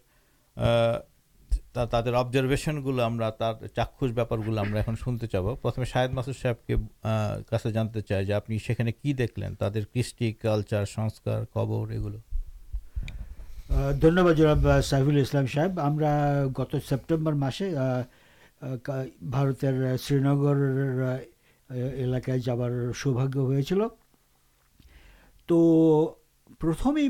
[1.85, 3.09] تر ابزارویشن گلو
[3.75, 6.75] چاک بولو شنتے چھم شاید ماسد صاحب کے
[7.49, 11.05] کا جو آپ نے کہ دیکھ لینس کالچارگ
[14.81, 15.97] سائسلام صاحب ہم
[16.59, 17.71] گت سپٹے مسے
[19.21, 19.65] بارت
[19.99, 20.57] شرینگر
[21.69, 23.81] ایلک جوباگل
[25.47, 25.57] تو
[26.59, 27.07] پرتھمے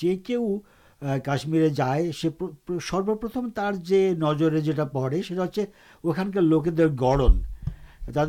[0.00, 0.58] جی کھو
[1.00, 3.72] کاشمیرے جائے سروپرتمار
[4.18, 8.28] نجر جو پڑے ساخانکار لوکید گڑنکار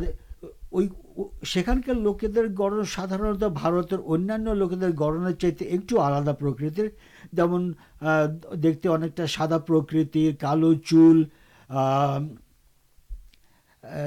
[1.94, 6.86] لوکید گڑن ساتھ بارتر ان لوکید گڑن چاہتے ایک آلدا پرکتر
[7.32, 7.58] جو
[8.62, 11.24] دیکھتے اکٹھا سادا پرکتی کالو چول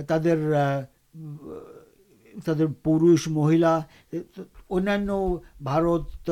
[0.07, 0.37] تر
[2.35, 3.79] تر پہلا
[4.69, 6.29] انارتارت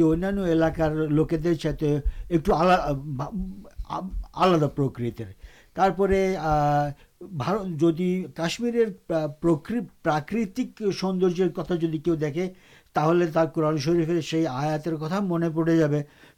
[0.00, 1.82] انلکار لوکیت
[2.28, 2.50] ایک
[4.34, 5.30] آلدا پرکتر
[5.76, 6.36] کار پہ
[7.80, 8.74] جدی کاشمیر
[9.08, 12.48] پرتک سوندر کتا جیو دیکھے
[12.96, 15.86] تو کورن شریف سی آتر کتا منہ پڑے جا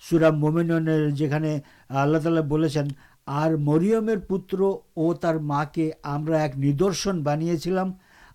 [0.03, 0.71] سور مومین
[1.15, 1.59] جھنے
[1.91, 2.85] اللہ تعالی بول اور
[3.27, 7.55] آر مر پارے ہمرشن بنیا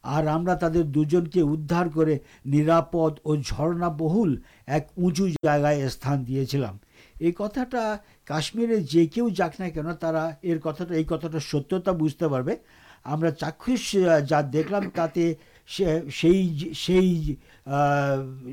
[0.03, 4.25] اور ہم دوار کرپد اور جرنابہ
[4.67, 6.71] ایک اچو جائے گا استان دیا
[7.21, 7.95] یہ کتاٹا
[8.27, 12.55] کاشمیر جی کھیو جاک نہ کارا یہ کتاٹر ستیہ بجتے پڑے
[13.05, 13.25] ہم
[14.27, 15.33] جا دیکھ لے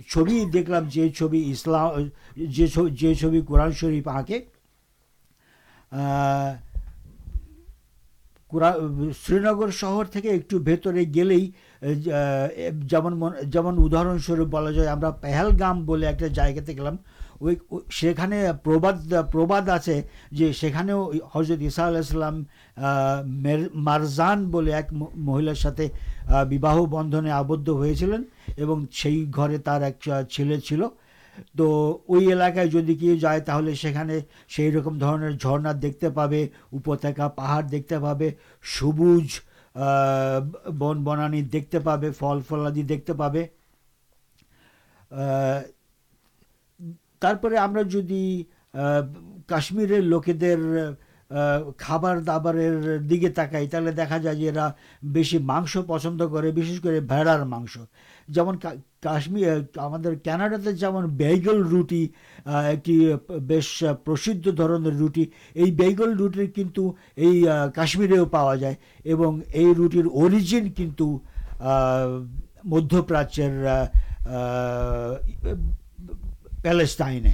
[0.09, 4.21] چوی دیکھ لے چولہے چوی قورن شرف آ
[8.53, 11.51] شرینگر شہر تھی ایک گا
[12.89, 13.21] جمن
[13.51, 16.91] جو بلا جائے ہم پہل گام ایک جائگا دیکھا
[18.01, 22.43] سینے پرواد آؤ حضرت السلام
[23.85, 25.81] مارزان ایک مہیل ساتھ
[26.61, 28.17] بہت بننے آبد ہو چلے
[29.35, 30.83] گھر ایک چلے چل
[31.59, 31.67] تو
[33.17, 33.41] جائے
[37.29, 37.63] پہاڑ
[38.79, 39.39] سبوجی
[47.57, 48.45] آپ جدید
[49.47, 50.59] کاشمیر لوکی دیر
[51.79, 54.51] خبر داڑار دے کے تاکہ تھی دیکھا جائے
[55.03, 55.35] بس
[55.89, 56.23] مچند
[56.83, 57.77] کر بھڑار مس
[58.29, 58.57] جمن
[59.03, 59.57] کاشما
[60.73, 62.07] جمع بےگل رٹی
[62.47, 62.89] ایک
[63.49, 64.71] بس پرسدر
[65.01, 65.25] رٹی
[65.55, 66.79] یہ بےگل رٹی کچھ
[67.17, 68.75] یہ کاشمیرے پا جائے
[69.79, 71.03] رٹر اورجن کچھ
[72.65, 73.67] مدھیاچر
[76.63, 77.27] پالسٹائن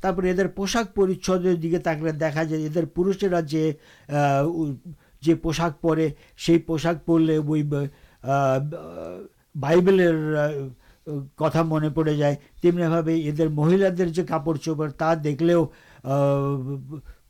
[0.00, 1.62] تر پوشک پریچد
[2.20, 3.40] دیکھا جائے ادھر پورشرا
[5.22, 6.08] جی پوشاک پڑے
[6.66, 7.56] پوشاک پڑے وہ
[9.54, 10.58] بائیبلر
[11.36, 15.64] کتا من پڑے جائے تم نے یہ مہلاتے جو کپڑ چپڑا دیکھ لو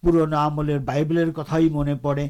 [0.03, 0.49] پورنہ
[0.85, 2.29] بائیبل کتائی من پڑے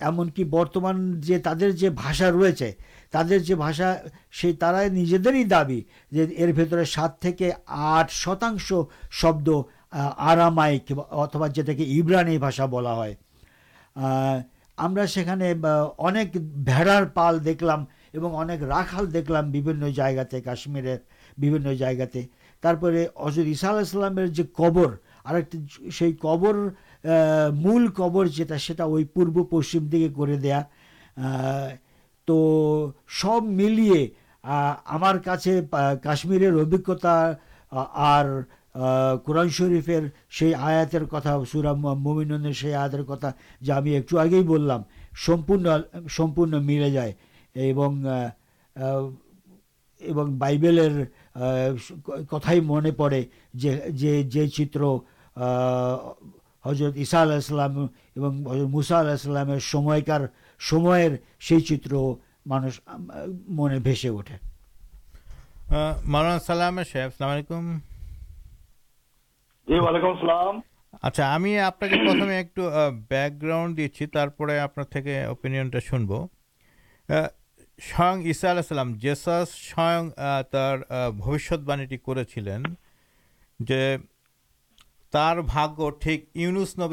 [0.00, 2.70] ایمنک برتمانے تر جی بھاشا ریچے
[3.12, 3.94] تر جی بھاشا
[4.92, 7.26] نجی دابیت ساتھ
[7.66, 8.50] آٹھ شتا
[9.20, 9.48] شبد
[9.92, 12.44] آرام اتبا جیبرانک
[16.36, 17.70] بھڑار پال دیکھ ل
[18.16, 20.96] اور رکھال دیکھ لے کاشمیر
[21.72, 22.04] جائگا
[22.62, 23.80] ترپے ایسا
[24.26, 26.56] جو کبھی کبر
[27.54, 30.62] مل کبر چاہیے وہ پورو پشچم دیکھ کر دیا
[32.28, 32.90] تو
[33.22, 34.06] سب ملے
[34.44, 35.18] ہمارے
[36.02, 36.74] کاشمیر اب
[39.24, 40.06] قورن شرفر
[40.38, 42.32] سی آدھا سور مومین
[42.76, 43.30] آتر کتا
[43.62, 44.76] جا ہمیں ایکٹو آگے ہی بولیں
[45.26, 45.66] سمپن
[46.16, 47.12] سمپرن ملے جائے
[50.38, 51.04] بائیبل
[52.30, 53.22] کتائی من پڑے
[54.50, 54.82] چتر
[56.64, 57.86] حضرت السلام
[58.70, 59.36] مساسل
[60.58, 60.74] چھ
[63.56, 64.36] منسے اٹھے
[66.04, 66.78] مولانا السلام
[67.22, 67.76] علیکم
[69.68, 70.60] السلام
[71.02, 72.58] اچھا ہمیں آپ کے ایک
[73.76, 74.74] دیں آپ
[77.78, 80.10] سنگ عیسا السلام جیسا سو
[81.16, 82.58] بوشت باعیٹی کربیر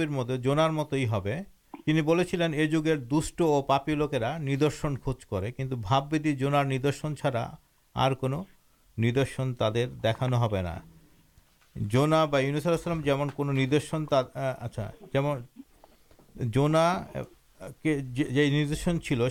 [0.08, 1.44] مت زونار مت ہی ہے
[1.88, 2.96] یہ جگہ
[3.68, 7.56] داپی لوکرا ندرشن کھج کر کن بھیدی جونارشن چھاڑا
[7.96, 10.78] اوردرشن تعدے دیکھانا ہوا
[11.76, 14.06] جونا یونسلام جمع کودرسن
[14.36, 14.92] اچھا
[16.36, 17.04] جونا
[18.76, 19.22] شن چل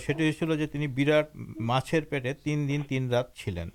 [0.87, 3.69] براٹ مچھل پیٹے تین دن تین رات چلین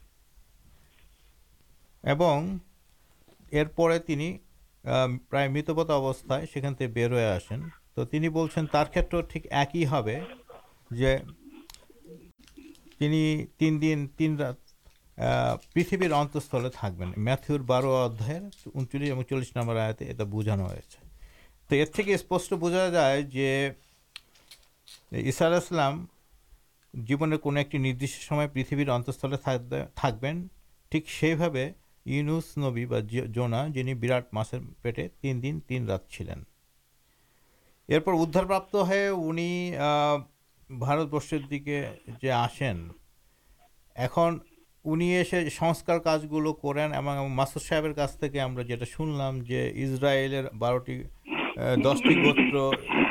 [5.30, 7.60] پر متباد اوستہ سروے آسین
[7.94, 8.04] تو
[8.92, 9.84] کھیت ٹھیک ایک ہی
[13.58, 14.68] تین دن تین رات
[15.74, 18.40] پریتر اتستلے تھے میتھیور باروائر
[18.74, 20.66] انچلس نمبر آتے یہ بوجھانا
[21.70, 23.22] تو اردو اسپشٹ بوجھا جائے
[25.12, 26.04] اشار اسلام
[26.94, 30.32] جیب نے کودیش سمجھ پریتھبر اتنے
[30.88, 32.86] ٹھیک سیبس نبی
[33.34, 36.42] جنا جناٹ مسر پیٹے تین دن تین رات چلین
[37.88, 39.76] ارپر ادھارپرپے انہیں
[40.70, 41.34] بھارت برش
[42.34, 42.88] آسین
[45.00, 47.84] ایسے سنسکار کا گلو کرسر صاحب
[48.84, 49.52] شن لوگ
[50.58, 51.02] بارٹی
[51.76, 53.07] دسٹی گوتر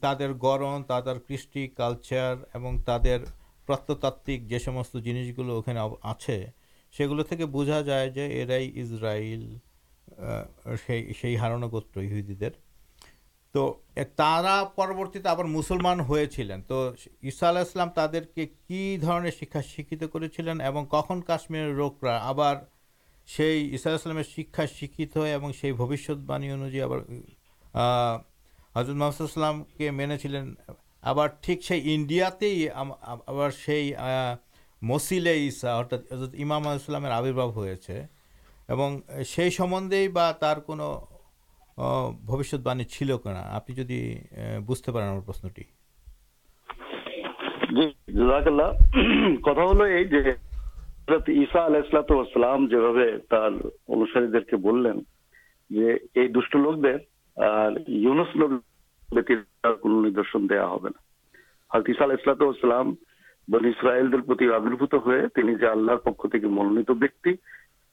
[0.00, 3.18] تر گرم ترسٹی کالچار اور تعداد
[3.66, 3.90] پرست
[5.38, 5.62] گلو
[6.02, 6.46] آئے
[6.96, 9.56] سیگل کے بوجھا جائے جو ارے انزرائیل
[11.36, 12.48] ہارن گوتر
[13.52, 13.80] تو
[15.24, 16.92] آپ مسلمان ہو چلین تو
[17.22, 18.46] اشاء اللہ کے
[19.44, 22.36] کھا شیر لوکرا آپ
[28.76, 29.26] حضت محفل
[29.78, 30.12] کے لیے
[36.42, 37.66] امام آبرباب ہو
[39.24, 40.08] سی سمندے
[42.26, 43.66] بوشی چل کہنا آپ
[44.66, 45.60] بوجھتے پہنچا
[51.08, 51.28] پک
[66.44, 67.40] منونت بیک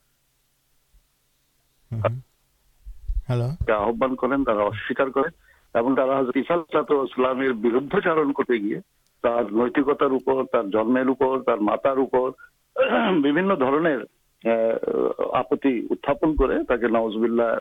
[9.25, 10.43] نکتارمپار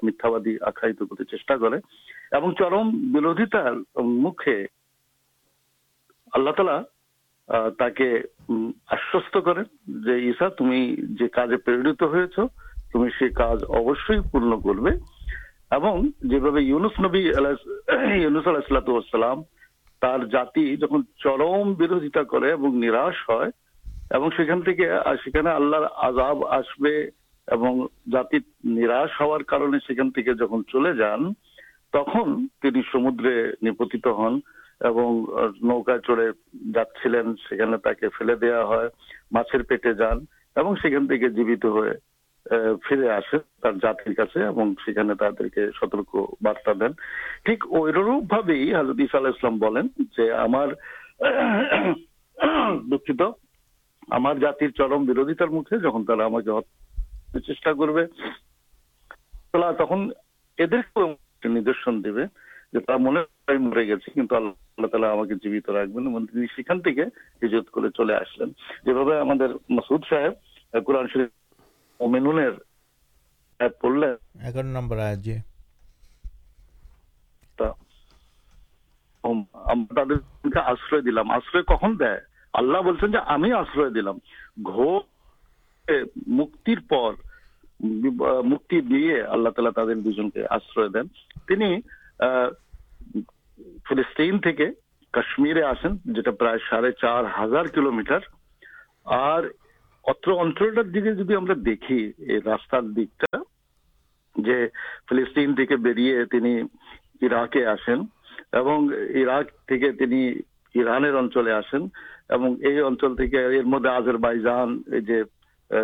[0.02, 1.36] میتھا بادی آخر چونکہ
[3.96, 4.66] مکے
[6.32, 6.82] اللہ تعالی
[7.78, 8.02] تک
[8.86, 9.62] آشست کر
[14.30, 16.86] پورن کربیون
[17.36, 19.34] اللہ
[20.02, 20.26] چلے
[30.94, 31.32] جان
[31.92, 32.10] تک
[33.62, 34.38] نیبتی ہن
[34.80, 36.30] اور نوکا چڑے
[36.74, 38.62] جا چلین سمجھا فیل دیا
[39.30, 40.24] مچھل پیٹے جان
[40.56, 41.90] اور جیوت ہوئے
[42.50, 43.34] فرے آس
[43.82, 44.44] جاتر تکشن
[62.04, 62.10] دی
[62.98, 65.06] مر گی اللہ تعالی
[66.68, 66.82] ہم
[67.96, 68.44] چل آسل
[69.68, 70.32] مسود صاحب
[70.86, 71.06] قرآن
[97.00, 98.18] چار ہزار کلو میٹر
[101.64, 102.44] دیکھیار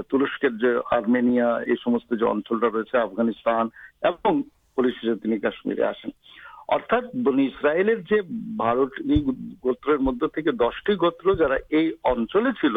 [0.00, 3.68] ترسکر جو آرمینیا یہ سمستے جو اچھل رہے افغانستان
[7.38, 7.90] اسرائیل
[9.64, 10.38] گوتر مدد
[11.00, 12.76] گوتر جاچل چل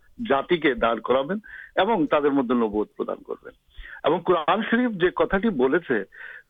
[0.20, 1.38] জাতিকে দাঁড় করাবেন
[1.82, 3.54] এবং তাদের মধ্যে নবুয়ত প্রদান করবেন
[4.06, 5.96] এবং কোরআন শরীফ যে কথাটি বলেছে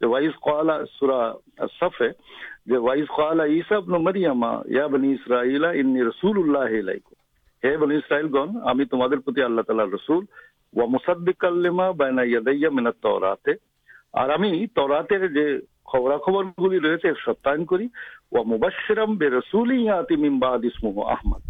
[0.01, 1.21] যে ওয়াইজ কয়ালা সুরা
[1.79, 2.09] সফে
[2.67, 7.17] যে ওয়াইজ কয়ালা ইসাব মারিয়ামা ইয়া বনি ইসরাইলা ইন্নি রসুল্লাহ ইলাইকুম
[7.63, 10.23] হে বনি ইসরাইলগণ আমি তোমাদের প্রতি আল্লাহ তাআলার রসুল
[10.75, 13.53] ওয়া মুসাদ্দিকাল্লিমা বাইনা ইয়াদাইয়া মিনাত তাওরাতে
[14.15, 15.47] আর আমি তরাতের যে
[15.89, 17.87] খবরাখবরগুলি রয়েছে এর সত্যায়ন করি
[18.33, 21.43] ওয়া মুবাশশিরাম বিরাসূলি ইয়াতি মিন বাদ ইসমুহু আহমদ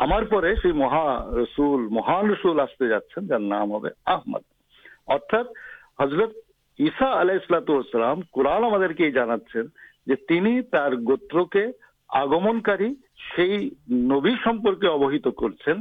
[0.00, 4.42] আমার পরে সেই মহা রসুল মহান রসুল আসতে যাচ্ছেন যার নাম হবে আহমদ
[5.08, 5.46] অর্থাৎ
[5.98, 6.32] হজরত
[6.78, 9.64] ঈসা আলাইসালাম কোরআন আমাদেরকে এই জানাচ্ছেন
[10.06, 11.64] যে তিনি তার গোত্রকে
[12.10, 12.88] আগমনকারী
[13.28, 13.54] সেই
[14.10, 15.76] নবী সম্পর্কে অবহিত করছেন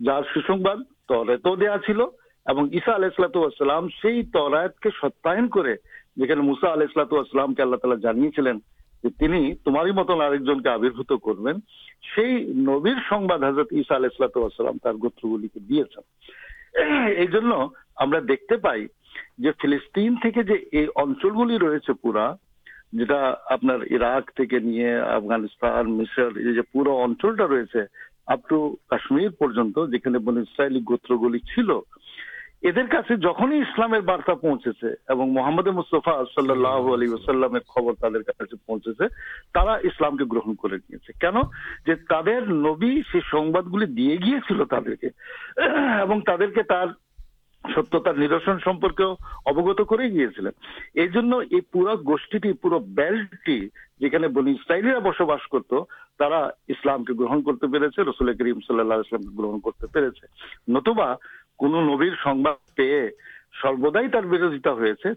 [0.00, 0.78] যার সুসংবাদ
[1.08, 2.00] তরেতেও দেয়া ছিল
[2.46, 5.72] এবং ঈসা আলাইসালাম সেই তরায়াতকে সত্যায়ন করে
[6.18, 8.56] যেখানে মুসা আলাইসালামকে আল্লাহ তালা জানিয়েছিলেন
[9.04, 11.56] যে তিনি তোমারই মতন আরেকজনকে আবির্ভূত করবেন
[12.02, 16.04] সেই নবীর সংবাদ হজরত ঈসা আলাইসালাম তার গোত্রগুলিকে দিয়েছেন
[17.16, 17.52] এই জন্য
[17.96, 18.86] আমরা দেখতে পাই
[19.38, 22.36] যে ফিলিস্তিন থেকে যে এই অঞ্চলগুলি রয়েছে পুরা
[22.92, 27.80] যেটা আপনার ইরাক থেকে নিয়ে আফগানিস্তান মিশর এই যে পুরো অঞ্চলটা রয়েছে
[28.26, 28.58] আপ টু
[28.88, 29.76] কাশ্মীর পর্যন্ত
[32.63, 37.37] ادھر سے جہی اسلام پہ محمد مستفا صلاحمے نسن
[40.17, 40.23] کے
[50.07, 50.39] گیس
[51.71, 58.79] پورا گوشت پورا بلٹنے بس بس کرتارا اسلام کے گرہن کرتے پہ رسلی کریم صلی
[58.79, 58.93] اللہ
[59.65, 59.99] گرتے پہ
[60.67, 61.15] نتبا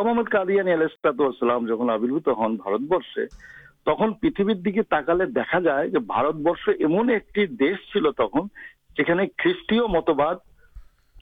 [0.05, 3.27] محمد قادیسلام جہاں آبر ہنت برشے
[3.87, 5.21] تخ پہ تاکال
[9.89, 10.47] متبادل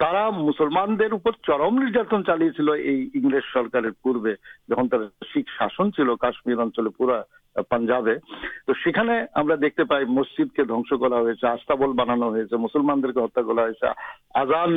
[0.00, 0.30] آزار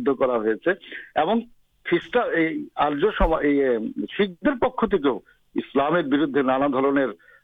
[4.60, 6.66] پکسلام بردے نانا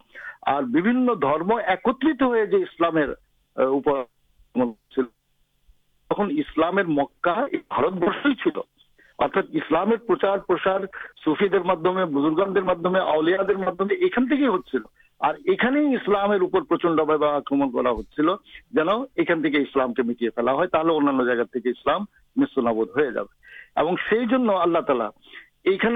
[6.28, 7.46] ایکتلاملام مکا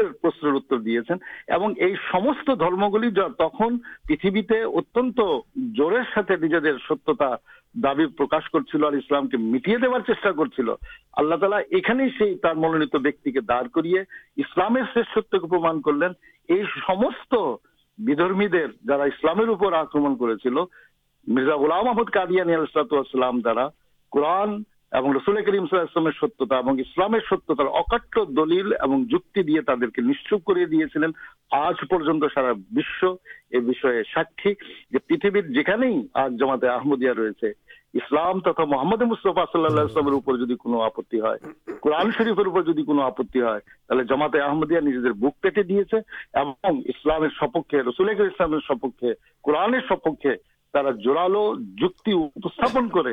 [12.57, 17.35] منونت بیڑ کرتےمان کر لینست
[17.97, 18.15] بھی
[18.47, 23.69] جا اسلام آکرم کرام محمد قادلام درا
[24.11, 24.63] قرآن
[24.93, 26.01] رسول کریم ستیہ
[26.81, 31.07] اسلام ستیہ اکاٹ دلیل اور جکی دے تر کے نشچپ کر دیا
[31.59, 32.53] آج پرت سارا
[34.15, 34.55] ساکی
[34.95, 37.53] پریتھر جانے آج جماعت آمدیا ریسے
[37.95, 41.37] اسلام ترا محمد مستفا صلی اسلام آپتی ہے
[41.83, 45.81] قرآن شریفر آپتی ہے جماعت آمدیا نجی بک پیٹے دے
[46.35, 49.13] اسلام سپکے رسول اسلام سپکے
[49.45, 50.35] قرآن سپکے
[50.75, 52.23] ترا جورالو جکی
[52.59, 53.13] اپن کر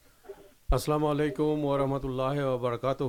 [0.71, 3.03] السلام علیکم ورحمۃ اللہ وبرکاتہ۔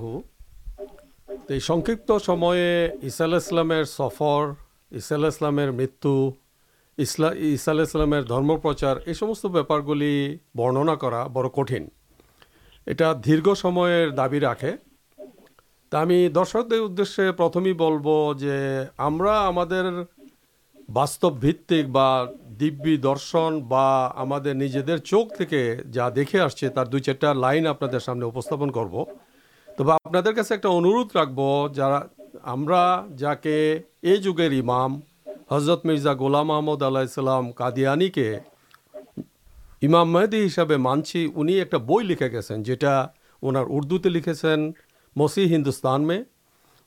[1.48, 4.44] تو یہ سنکت سمئے اسلام سفر
[4.90, 9.92] اسلیہسلام مرتلام درم پرچار یہ سمس بہت
[10.54, 11.84] برننا کر بڑ کٹھن
[12.86, 12.94] یہ
[13.24, 13.80] دھیرسم
[14.16, 14.72] دابی رکھے
[15.88, 17.68] تو ہمیں درشک دے پرتھم
[18.38, 18.48] جو
[18.98, 19.22] ہم
[20.88, 21.44] باسوک
[21.92, 21.98] ب
[22.60, 25.42] دبی درشن بدھ نجی دیر چوک
[25.92, 29.04] جا دیکھے آسے تر دو چارٹا لائن آپ سامنے اپستن کرو
[29.78, 30.16] تب آپ
[30.48, 31.40] سے ایک انو رکھب
[31.74, 31.88] جا
[32.46, 32.66] ہم
[33.16, 33.56] جا کے
[34.02, 34.98] یہ جگہ امام
[35.50, 38.30] حضرت مرزا گولام محمد اللہ کادیانی کے
[39.82, 43.02] امام محدود ہسپے مانچی ان کا بئی لکھے گی جا
[43.42, 44.54] رہے لکھے
[45.16, 46.22] مسیح ہندوستان میں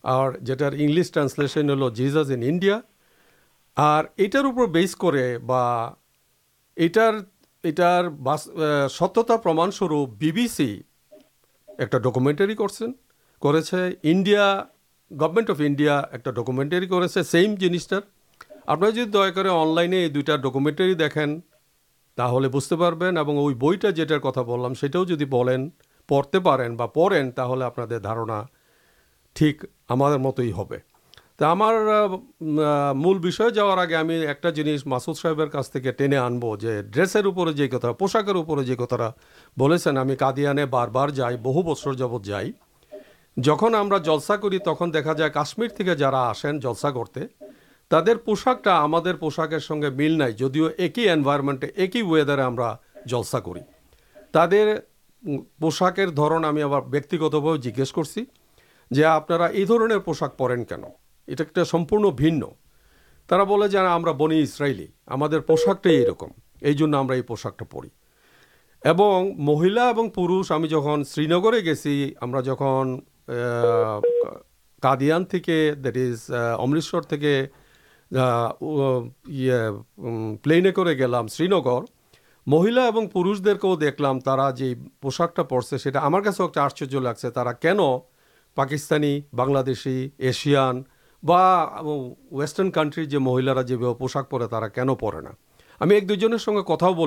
[0.04, 2.80] اور جارلش ٹرانسلیشن ہل جیز انڈیا
[3.78, 5.16] اور یہٹر اوپر بس کر
[8.90, 10.82] ستتا پرماسروپ بی سی
[11.70, 12.54] ایک ڈکومینٹر
[13.42, 14.64] کرڈیا
[15.12, 18.00] گورنمنٹ اف انڈیا ایک ڈکومینٹر کرم جنسٹر
[18.66, 21.26] آپ دیا کرنے دوکومینٹری دیکھیں
[22.18, 23.12] تو بجتے پہ
[23.54, 25.26] بھٹا جاتا بول رہا ساؤ جی
[26.10, 26.76] پڑھتے پین
[27.62, 27.80] آپ
[29.34, 30.95] ٹھیک ہمارے مت ہی ہے
[31.40, 31.74] تو ہمار
[32.96, 35.42] مل جا رہا آگے ہمیں ایک جنس ماسد صاحب
[35.98, 39.10] ٹینے آنب جو ڈرسر جی کتا پوشاکر پولیسا
[39.58, 42.52] بولیں کدی آنے بار بار جائ بہ بسر جبت جائی
[43.38, 47.20] جہاں ہم دیکھا جائے کاشمیر تھی جا آسین جلسا کرتے
[47.92, 48.68] تر پوشاک
[49.20, 52.66] پوشاکر سنگے مل نائ جدیو ایک ہی انمینٹ ایک ہی ویڈارے ہمیں
[53.06, 54.76] جلسا کر
[55.60, 57.14] پوشاکر درن ہمیں آپ ویکت
[57.62, 60.84] جیج کرا یہ پوشاک پڑین کن
[61.28, 62.40] یہ سمپن بھن
[63.30, 67.90] تا بول جا ہم بنی اسرائیلی ہم پوشک ٹائم یہ پوشک تو پڑی
[68.84, 72.36] اور مہیلا اور پوش ہمیں جب شرینگر گیسی ہم
[76.60, 77.46] امرتسر تھی
[80.44, 81.94] پلین کر گیلام شرینگر
[82.48, 87.80] مہلا اور پشد دیکھ دیکھ لا جشاک پڑ سے ہمارے ایک آشچر لگتا کن
[88.58, 90.84] پاکستانی بنادی ایشان
[91.26, 95.30] بسٹارن کانٹر جو مہیلا جی بھی پوشاک پڑے تا کن پڑے نا
[95.82, 97.00] ہمیں ایک دو جگہ کتاب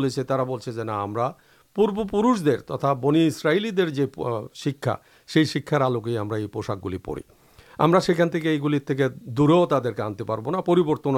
[1.76, 7.22] پور پہ ترا بنی اسرائیلی جو شکایار آلوکے ہم پوشک گل پڑی
[7.78, 11.16] ہمیں سکی دور ترک آنتے پہ پریبرتن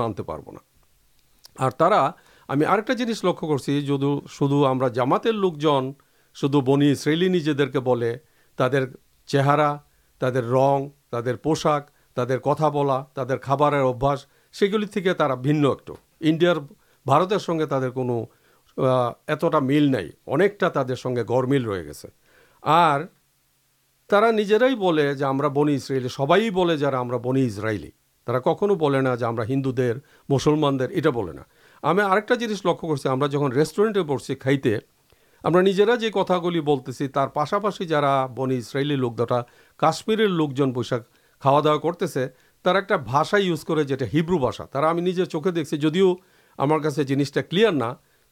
[1.58, 2.10] اور ترا
[2.48, 2.66] ہمیں
[2.98, 3.80] جنس لکھی
[4.28, 4.82] شدو ہم
[5.24, 5.60] لوک
[6.36, 7.88] شدھ بنی اسرائیلی جب
[9.28, 9.76] چہرا
[10.20, 11.90] تر رن تعداد پوشاک
[12.24, 15.90] تر کتا بلا تر خواب ابل تھی طرح بنٹ
[16.20, 16.52] انڈیا
[17.06, 17.88] بارتر سنگے تر
[18.78, 22.06] اتنا مل نہیں اب سنگے گڑ مل رہے گی
[22.60, 23.00] اور
[24.06, 27.90] تا نجرائی جا ہم بن اسرائیلی سب جا بنی اسرائیلی
[28.26, 31.42] کھونا جو ہندو دسلمان در یہ بولنا
[31.90, 34.58] ہمیں آنس لکھی ہمیں جن ریسٹورینٹ پڑھیں کھائی
[35.44, 39.42] ہمیں نجرا جی کتاگلشی جا بنی لوک درا
[39.76, 40.92] کاشمیر لوک جن باخ
[41.44, 42.26] خا دا کرتے سے
[42.96, 46.14] بھاشا یوز کرو باشا تا ہمیں نجی چوکھے دیکھیے جدیو
[46.58, 47.68] ہمارے جنس ٹھیک ہے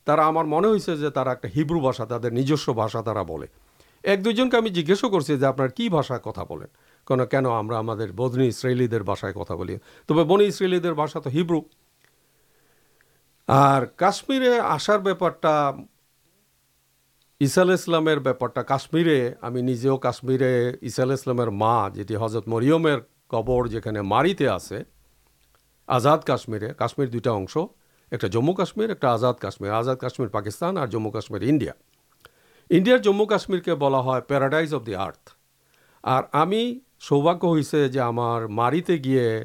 [0.06, 1.10] کلا ہمارے جو
[1.56, 3.46] ہیبرو باشا تر نجسو بھاشا طرح بولے
[4.02, 6.66] ایک دو جن کے ہمیں جیجسا کرتا بولیں
[7.06, 11.60] کون ہمیں بدنی شرل باشائیں کتا بولے تو بنی شرل بھاشا تو ہیبرو
[13.46, 15.30] اور کاشمیرے آسار بار
[17.40, 21.62] اِساسلام بےپارا کاشمیرے ہمیں نجے کاشمیرے ایسا السلام
[22.22, 22.86] حضرت مرئم
[23.28, 24.48] کبر جو کہ مارتے
[25.86, 27.60] آزاد کاشمیرے کاشمیر دوٹا اشن
[28.10, 31.72] ایک جمو کاشمیر ایک آزاد کاشمیر آزاد کاشمیر پاکستان اور جمو کاشمیر انڈیا
[32.70, 35.30] انڈیا جمو کاشمیر کے بلا ہے پیراڈائز اب درتھ
[36.00, 39.44] اور ہمیں سوباگ ہوتے گیے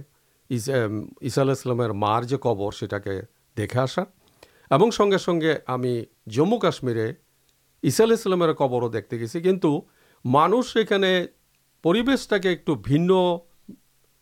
[0.49, 3.19] ایسا مار کبھی
[3.57, 4.01] دیکھے آسا
[4.69, 7.13] اور سنگے سنگے ہمیں جمو کاشمیرے
[7.83, 9.65] اسلام کبروں دیکھتے گیسی کچھ
[10.25, 10.83] مانس یہ
[12.39, 12.69] کہ ایک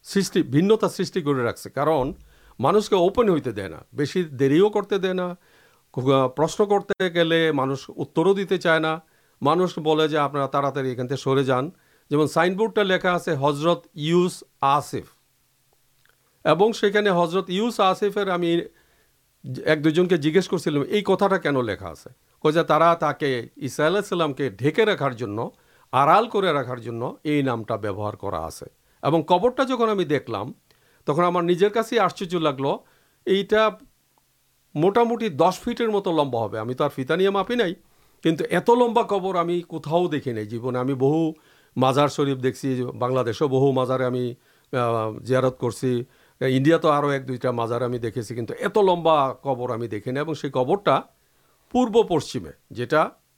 [0.06, 2.12] سارے سکس کارن
[2.60, 3.76] مانس کے اوپن ہوئی دے نہ
[4.40, 8.80] دیری کرتے نہشن کرتے گے مانس اترو دیتے چائے
[9.42, 10.32] مانس بولے آپ
[11.18, 11.70] سر جان
[12.12, 15.10] جنگ سائن بوڈر لکھا آضرت یوس آسم
[17.22, 18.62] حضرت یوس آصیفر ہمیں
[19.44, 20.58] ایک دو جن کے جیج کر
[22.44, 25.42] کوسلام کے ڈکے رکھار کرنا
[27.44, 30.44] نام ہے کبر جہاں ہم دیکھا
[31.04, 32.66] تک ہمارے کاشچر لگل
[33.26, 33.58] یہ
[34.74, 37.74] موٹامٹی دس فیٹر مت لمبا ہو فیتانیا مفی نہیں
[38.24, 41.32] کنٹ ایت لمبا کبر ہمیں کتاؤ دیکھی نہیں جیونے ہمیں بہو
[41.76, 44.00] مذار شرف دیکھی بنسو بہو مزار
[45.24, 45.86] زیرت کر
[46.42, 50.76] انڈیا تو آئیٹا مزار دیکھیے کنٹ ات لمبا کب ہمیں دیکھنے اور کبر
[51.72, 52.86] پورو پشچیمے جو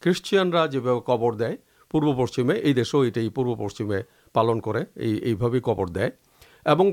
[0.04, 0.52] خان
[1.00, 1.56] قبر دے
[1.92, 4.02] پور پشچیمے یہ دیش یہ پورو پشچیمے
[4.34, 4.60] پالن
[5.60, 6.10] قبر دے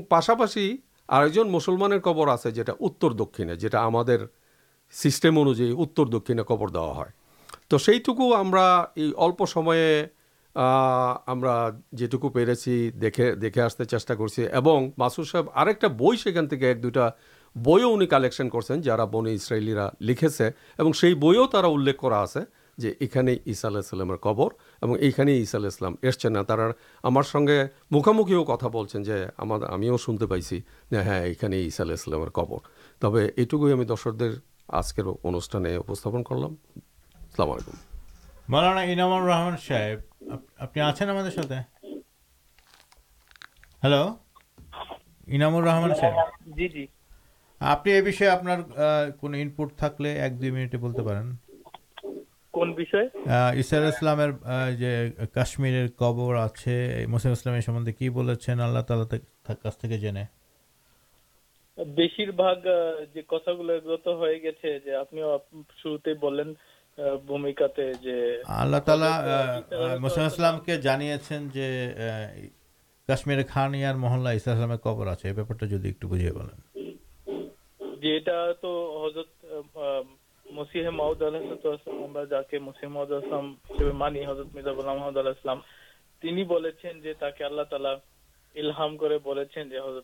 [0.09, 0.77] پاسپاشی
[1.07, 4.01] آج مسلمان کبر آئے اتر دکنے جا ہم
[4.93, 7.03] سسٹم انوجائا
[7.67, 9.75] تو سیٹکو ہمیں سما
[11.91, 12.45] جیٹوک پہ
[13.01, 16.89] دیکھے آستے چیز کرسر صاحب اور ایک بھوس اکن کے ایک دو
[17.55, 19.77] بوئی کالیکشن کرتے جا بن اسرائیل
[34.67, 36.21] آج کے لیکم
[39.11, 39.61] الحمد
[40.59, 40.77] آپ
[43.83, 44.07] ہلو
[45.61, 45.91] رحمان
[68.49, 70.59] آپ اللہ مسلم
[75.83, 76.29] ایک بجے
[80.45, 82.69] مسلم تعالیم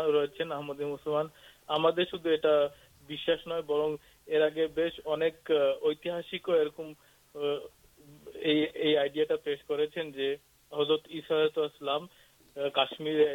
[12.56, 13.28] کاشمیر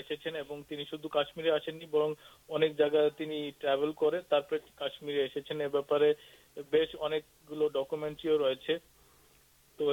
[1.42, 3.08] اور آسانی برنکا
[4.76, 5.26] کرشمیر
[6.70, 7.12] بے اب
[7.50, 8.76] گلو ڈکومینٹ رہے
[9.78, 9.92] تو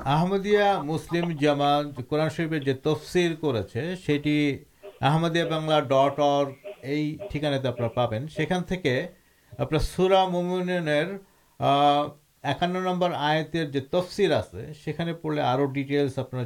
[0.00, 3.76] احمدیہ مسلم جامات قورن شہ جو تفصیل کرٹ
[6.18, 6.46] اور
[7.30, 8.72] ٹھیکانا تو آپ پہ آپ ایکانت
[13.90, 15.38] تفسل آتے پڑھ
[15.72, 16.44] ڈیٹیلس آپ نے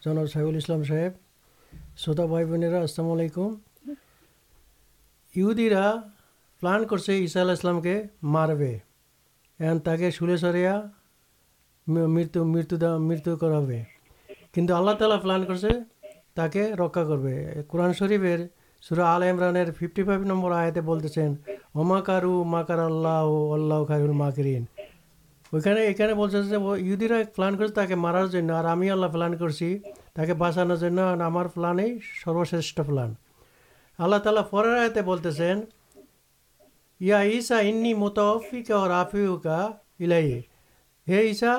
[0.03, 1.30] دینا سہیل اسلام صاحب
[2.01, 3.55] سوتا بھائی بینیرا السلام علیکم
[5.35, 5.95] یو دیرا
[6.61, 8.79] پلان کر سے یسلام کے ماربے
[10.11, 10.81] سلش رہا
[11.87, 13.67] مرت مرت کرو
[17.69, 18.21] قرآن شریف
[18.99, 21.35] آل عمران فیفٹی فائیو نمبر آتے بولتے ہیں
[21.75, 23.25] اما کرا
[27.35, 29.79] پلان کر ہمیں اللہ پلان کرسی
[30.21, 33.13] اے کے بسان چاہیے ہمارا پلان ہی سروشر پلان
[33.99, 35.61] اللہ تعالی فرار آتے بولتے ہیں
[37.01, 38.71] یعنی متفق
[41.07, 41.57] ہے یسا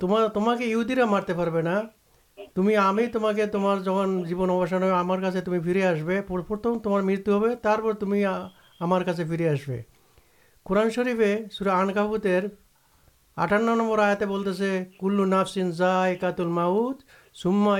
[0.00, 1.60] تم تما کہا مارتے پہ
[2.54, 4.64] تمہیں ہمیں تما کے تمہار ہو
[5.00, 6.10] ہمارے تمہیں فری آسم
[6.78, 8.24] تمہارے مرتب ہو
[8.80, 9.70] ہمارے فری آس
[10.66, 12.28] قرآن شرفے سورا آن کب
[13.36, 14.66] آٹان نمبر آتے بتا
[15.00, 17.00] کلسین ضایق ماؤد
[17.42, 17.76] سوندرام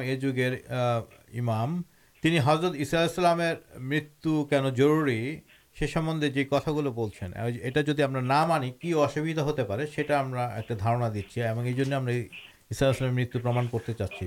[0.00, 0.50] یہ جگہ
[2.96, 3.40] اسلام
[3.80, 4.28] مت
[4.76, 5.40] ضروری
[5.76, 12.22] سمبندے جو کتاگلو یہ جیسا نہ مانی کیسو ہوتے پہ ایک دھارنا دن یہ
[12.70, 14.26] اسلام مت پرما کرتے چاچی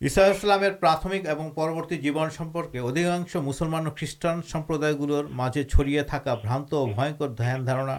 [0.00, 6.88] اسلامک اور پرورتی جیب سمپرکے ادھکاش مسلمان اور خریشٹان سمپرداگر مجھے چڑیے تھا بھانت اور
[6.88, 7.96] بھیاکر داندار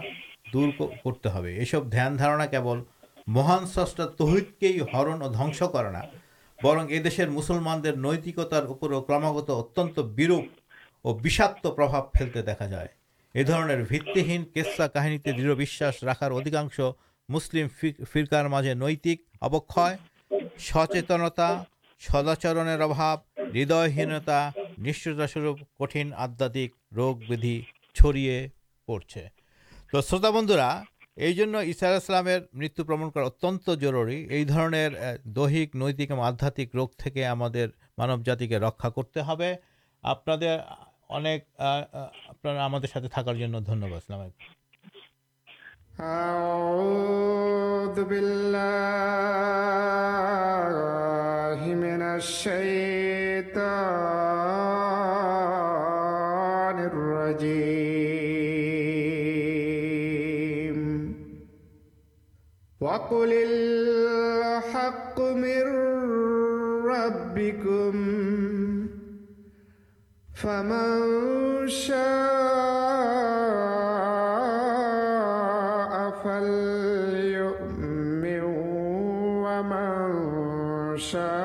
[0.52, 0.68] دور
[1.04, 2.82] کرتے یہ سب داندار کے بل
[3.26, 6.00] مہان سسٹا تہدید کے ہی ہرن اور دنس کرنا
[6.58, 9.62] برن یہ دشرے مسلمان نیتکتارما اتو
[11.04, 11.62] اورشاک
[12.12, 12.88] پرتے دیکھا جائے
[13.34, 14.62] یہ بن کے
[15.18, 16.80] کہ دھوش راحر ادھکاش
[17.28, 17.68] مسلم
[18.12, 19.78] فرکار مجھے نیتک ابک
[20.60, 21.00] سچے
[22.02, 23.18] سداچر اباب
[23.54, 26.56] ہدھے ہی نشچاسورٹھ آدات
[26.96, 27.60] روپیہ
[27.96, 28.46] چڑھے
[28.88, 29.26] پڑے
[29.92, 30.70] تو شروت بندرا
[31.16, 34.74] یہ سارا اسلام متعن اتن جروری یہ درد
[35.36, 37.08] دہت اور آدھات روگ
[37.98, 39.20] مانو جاتی کے رکا کرتے
[40.04, 40.24] آپ
[41.09, 44.43] অনেক আহ, আহ, আপনারা আমাদের সাথে থাকার জন্য ধন্যবাদ আসসালামু আলাইকুম
[46.15, 47.97] أعوذ
[50.65, 52.01] بالله من
[55.45, 56.77] الشيطان
[59.85, 60.77] الرجيم
[62.81, 65.65] وقل الحق من
[66.85, 67.93] ربكم
[70.39, 71.95] فمن شاء
[76.23, 77.63] فليؤمن
[79.43, 79.97] ومن
[80.99, 81.37] شاء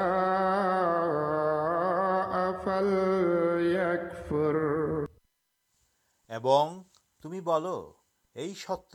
[2.65, 4.57] فليكفر
[6.31, 6.65] এবং
[7.25, 7.77] তুমি বলো
[8.37, 8.95] এই সত্য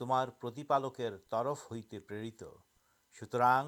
[0.00, 2.42] তোমার প্রতিপালকের তরফ হইতে প্রেরিত
[3.16, 3.62] সুতরাং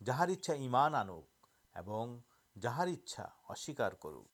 [0.00, 1.26] যাহার ইচ্ছা ঈমান আনুক
[1.74, 2.04] এবং
[2.56, 4.33] যাহার ইচ্ছা অস্বীকার করুক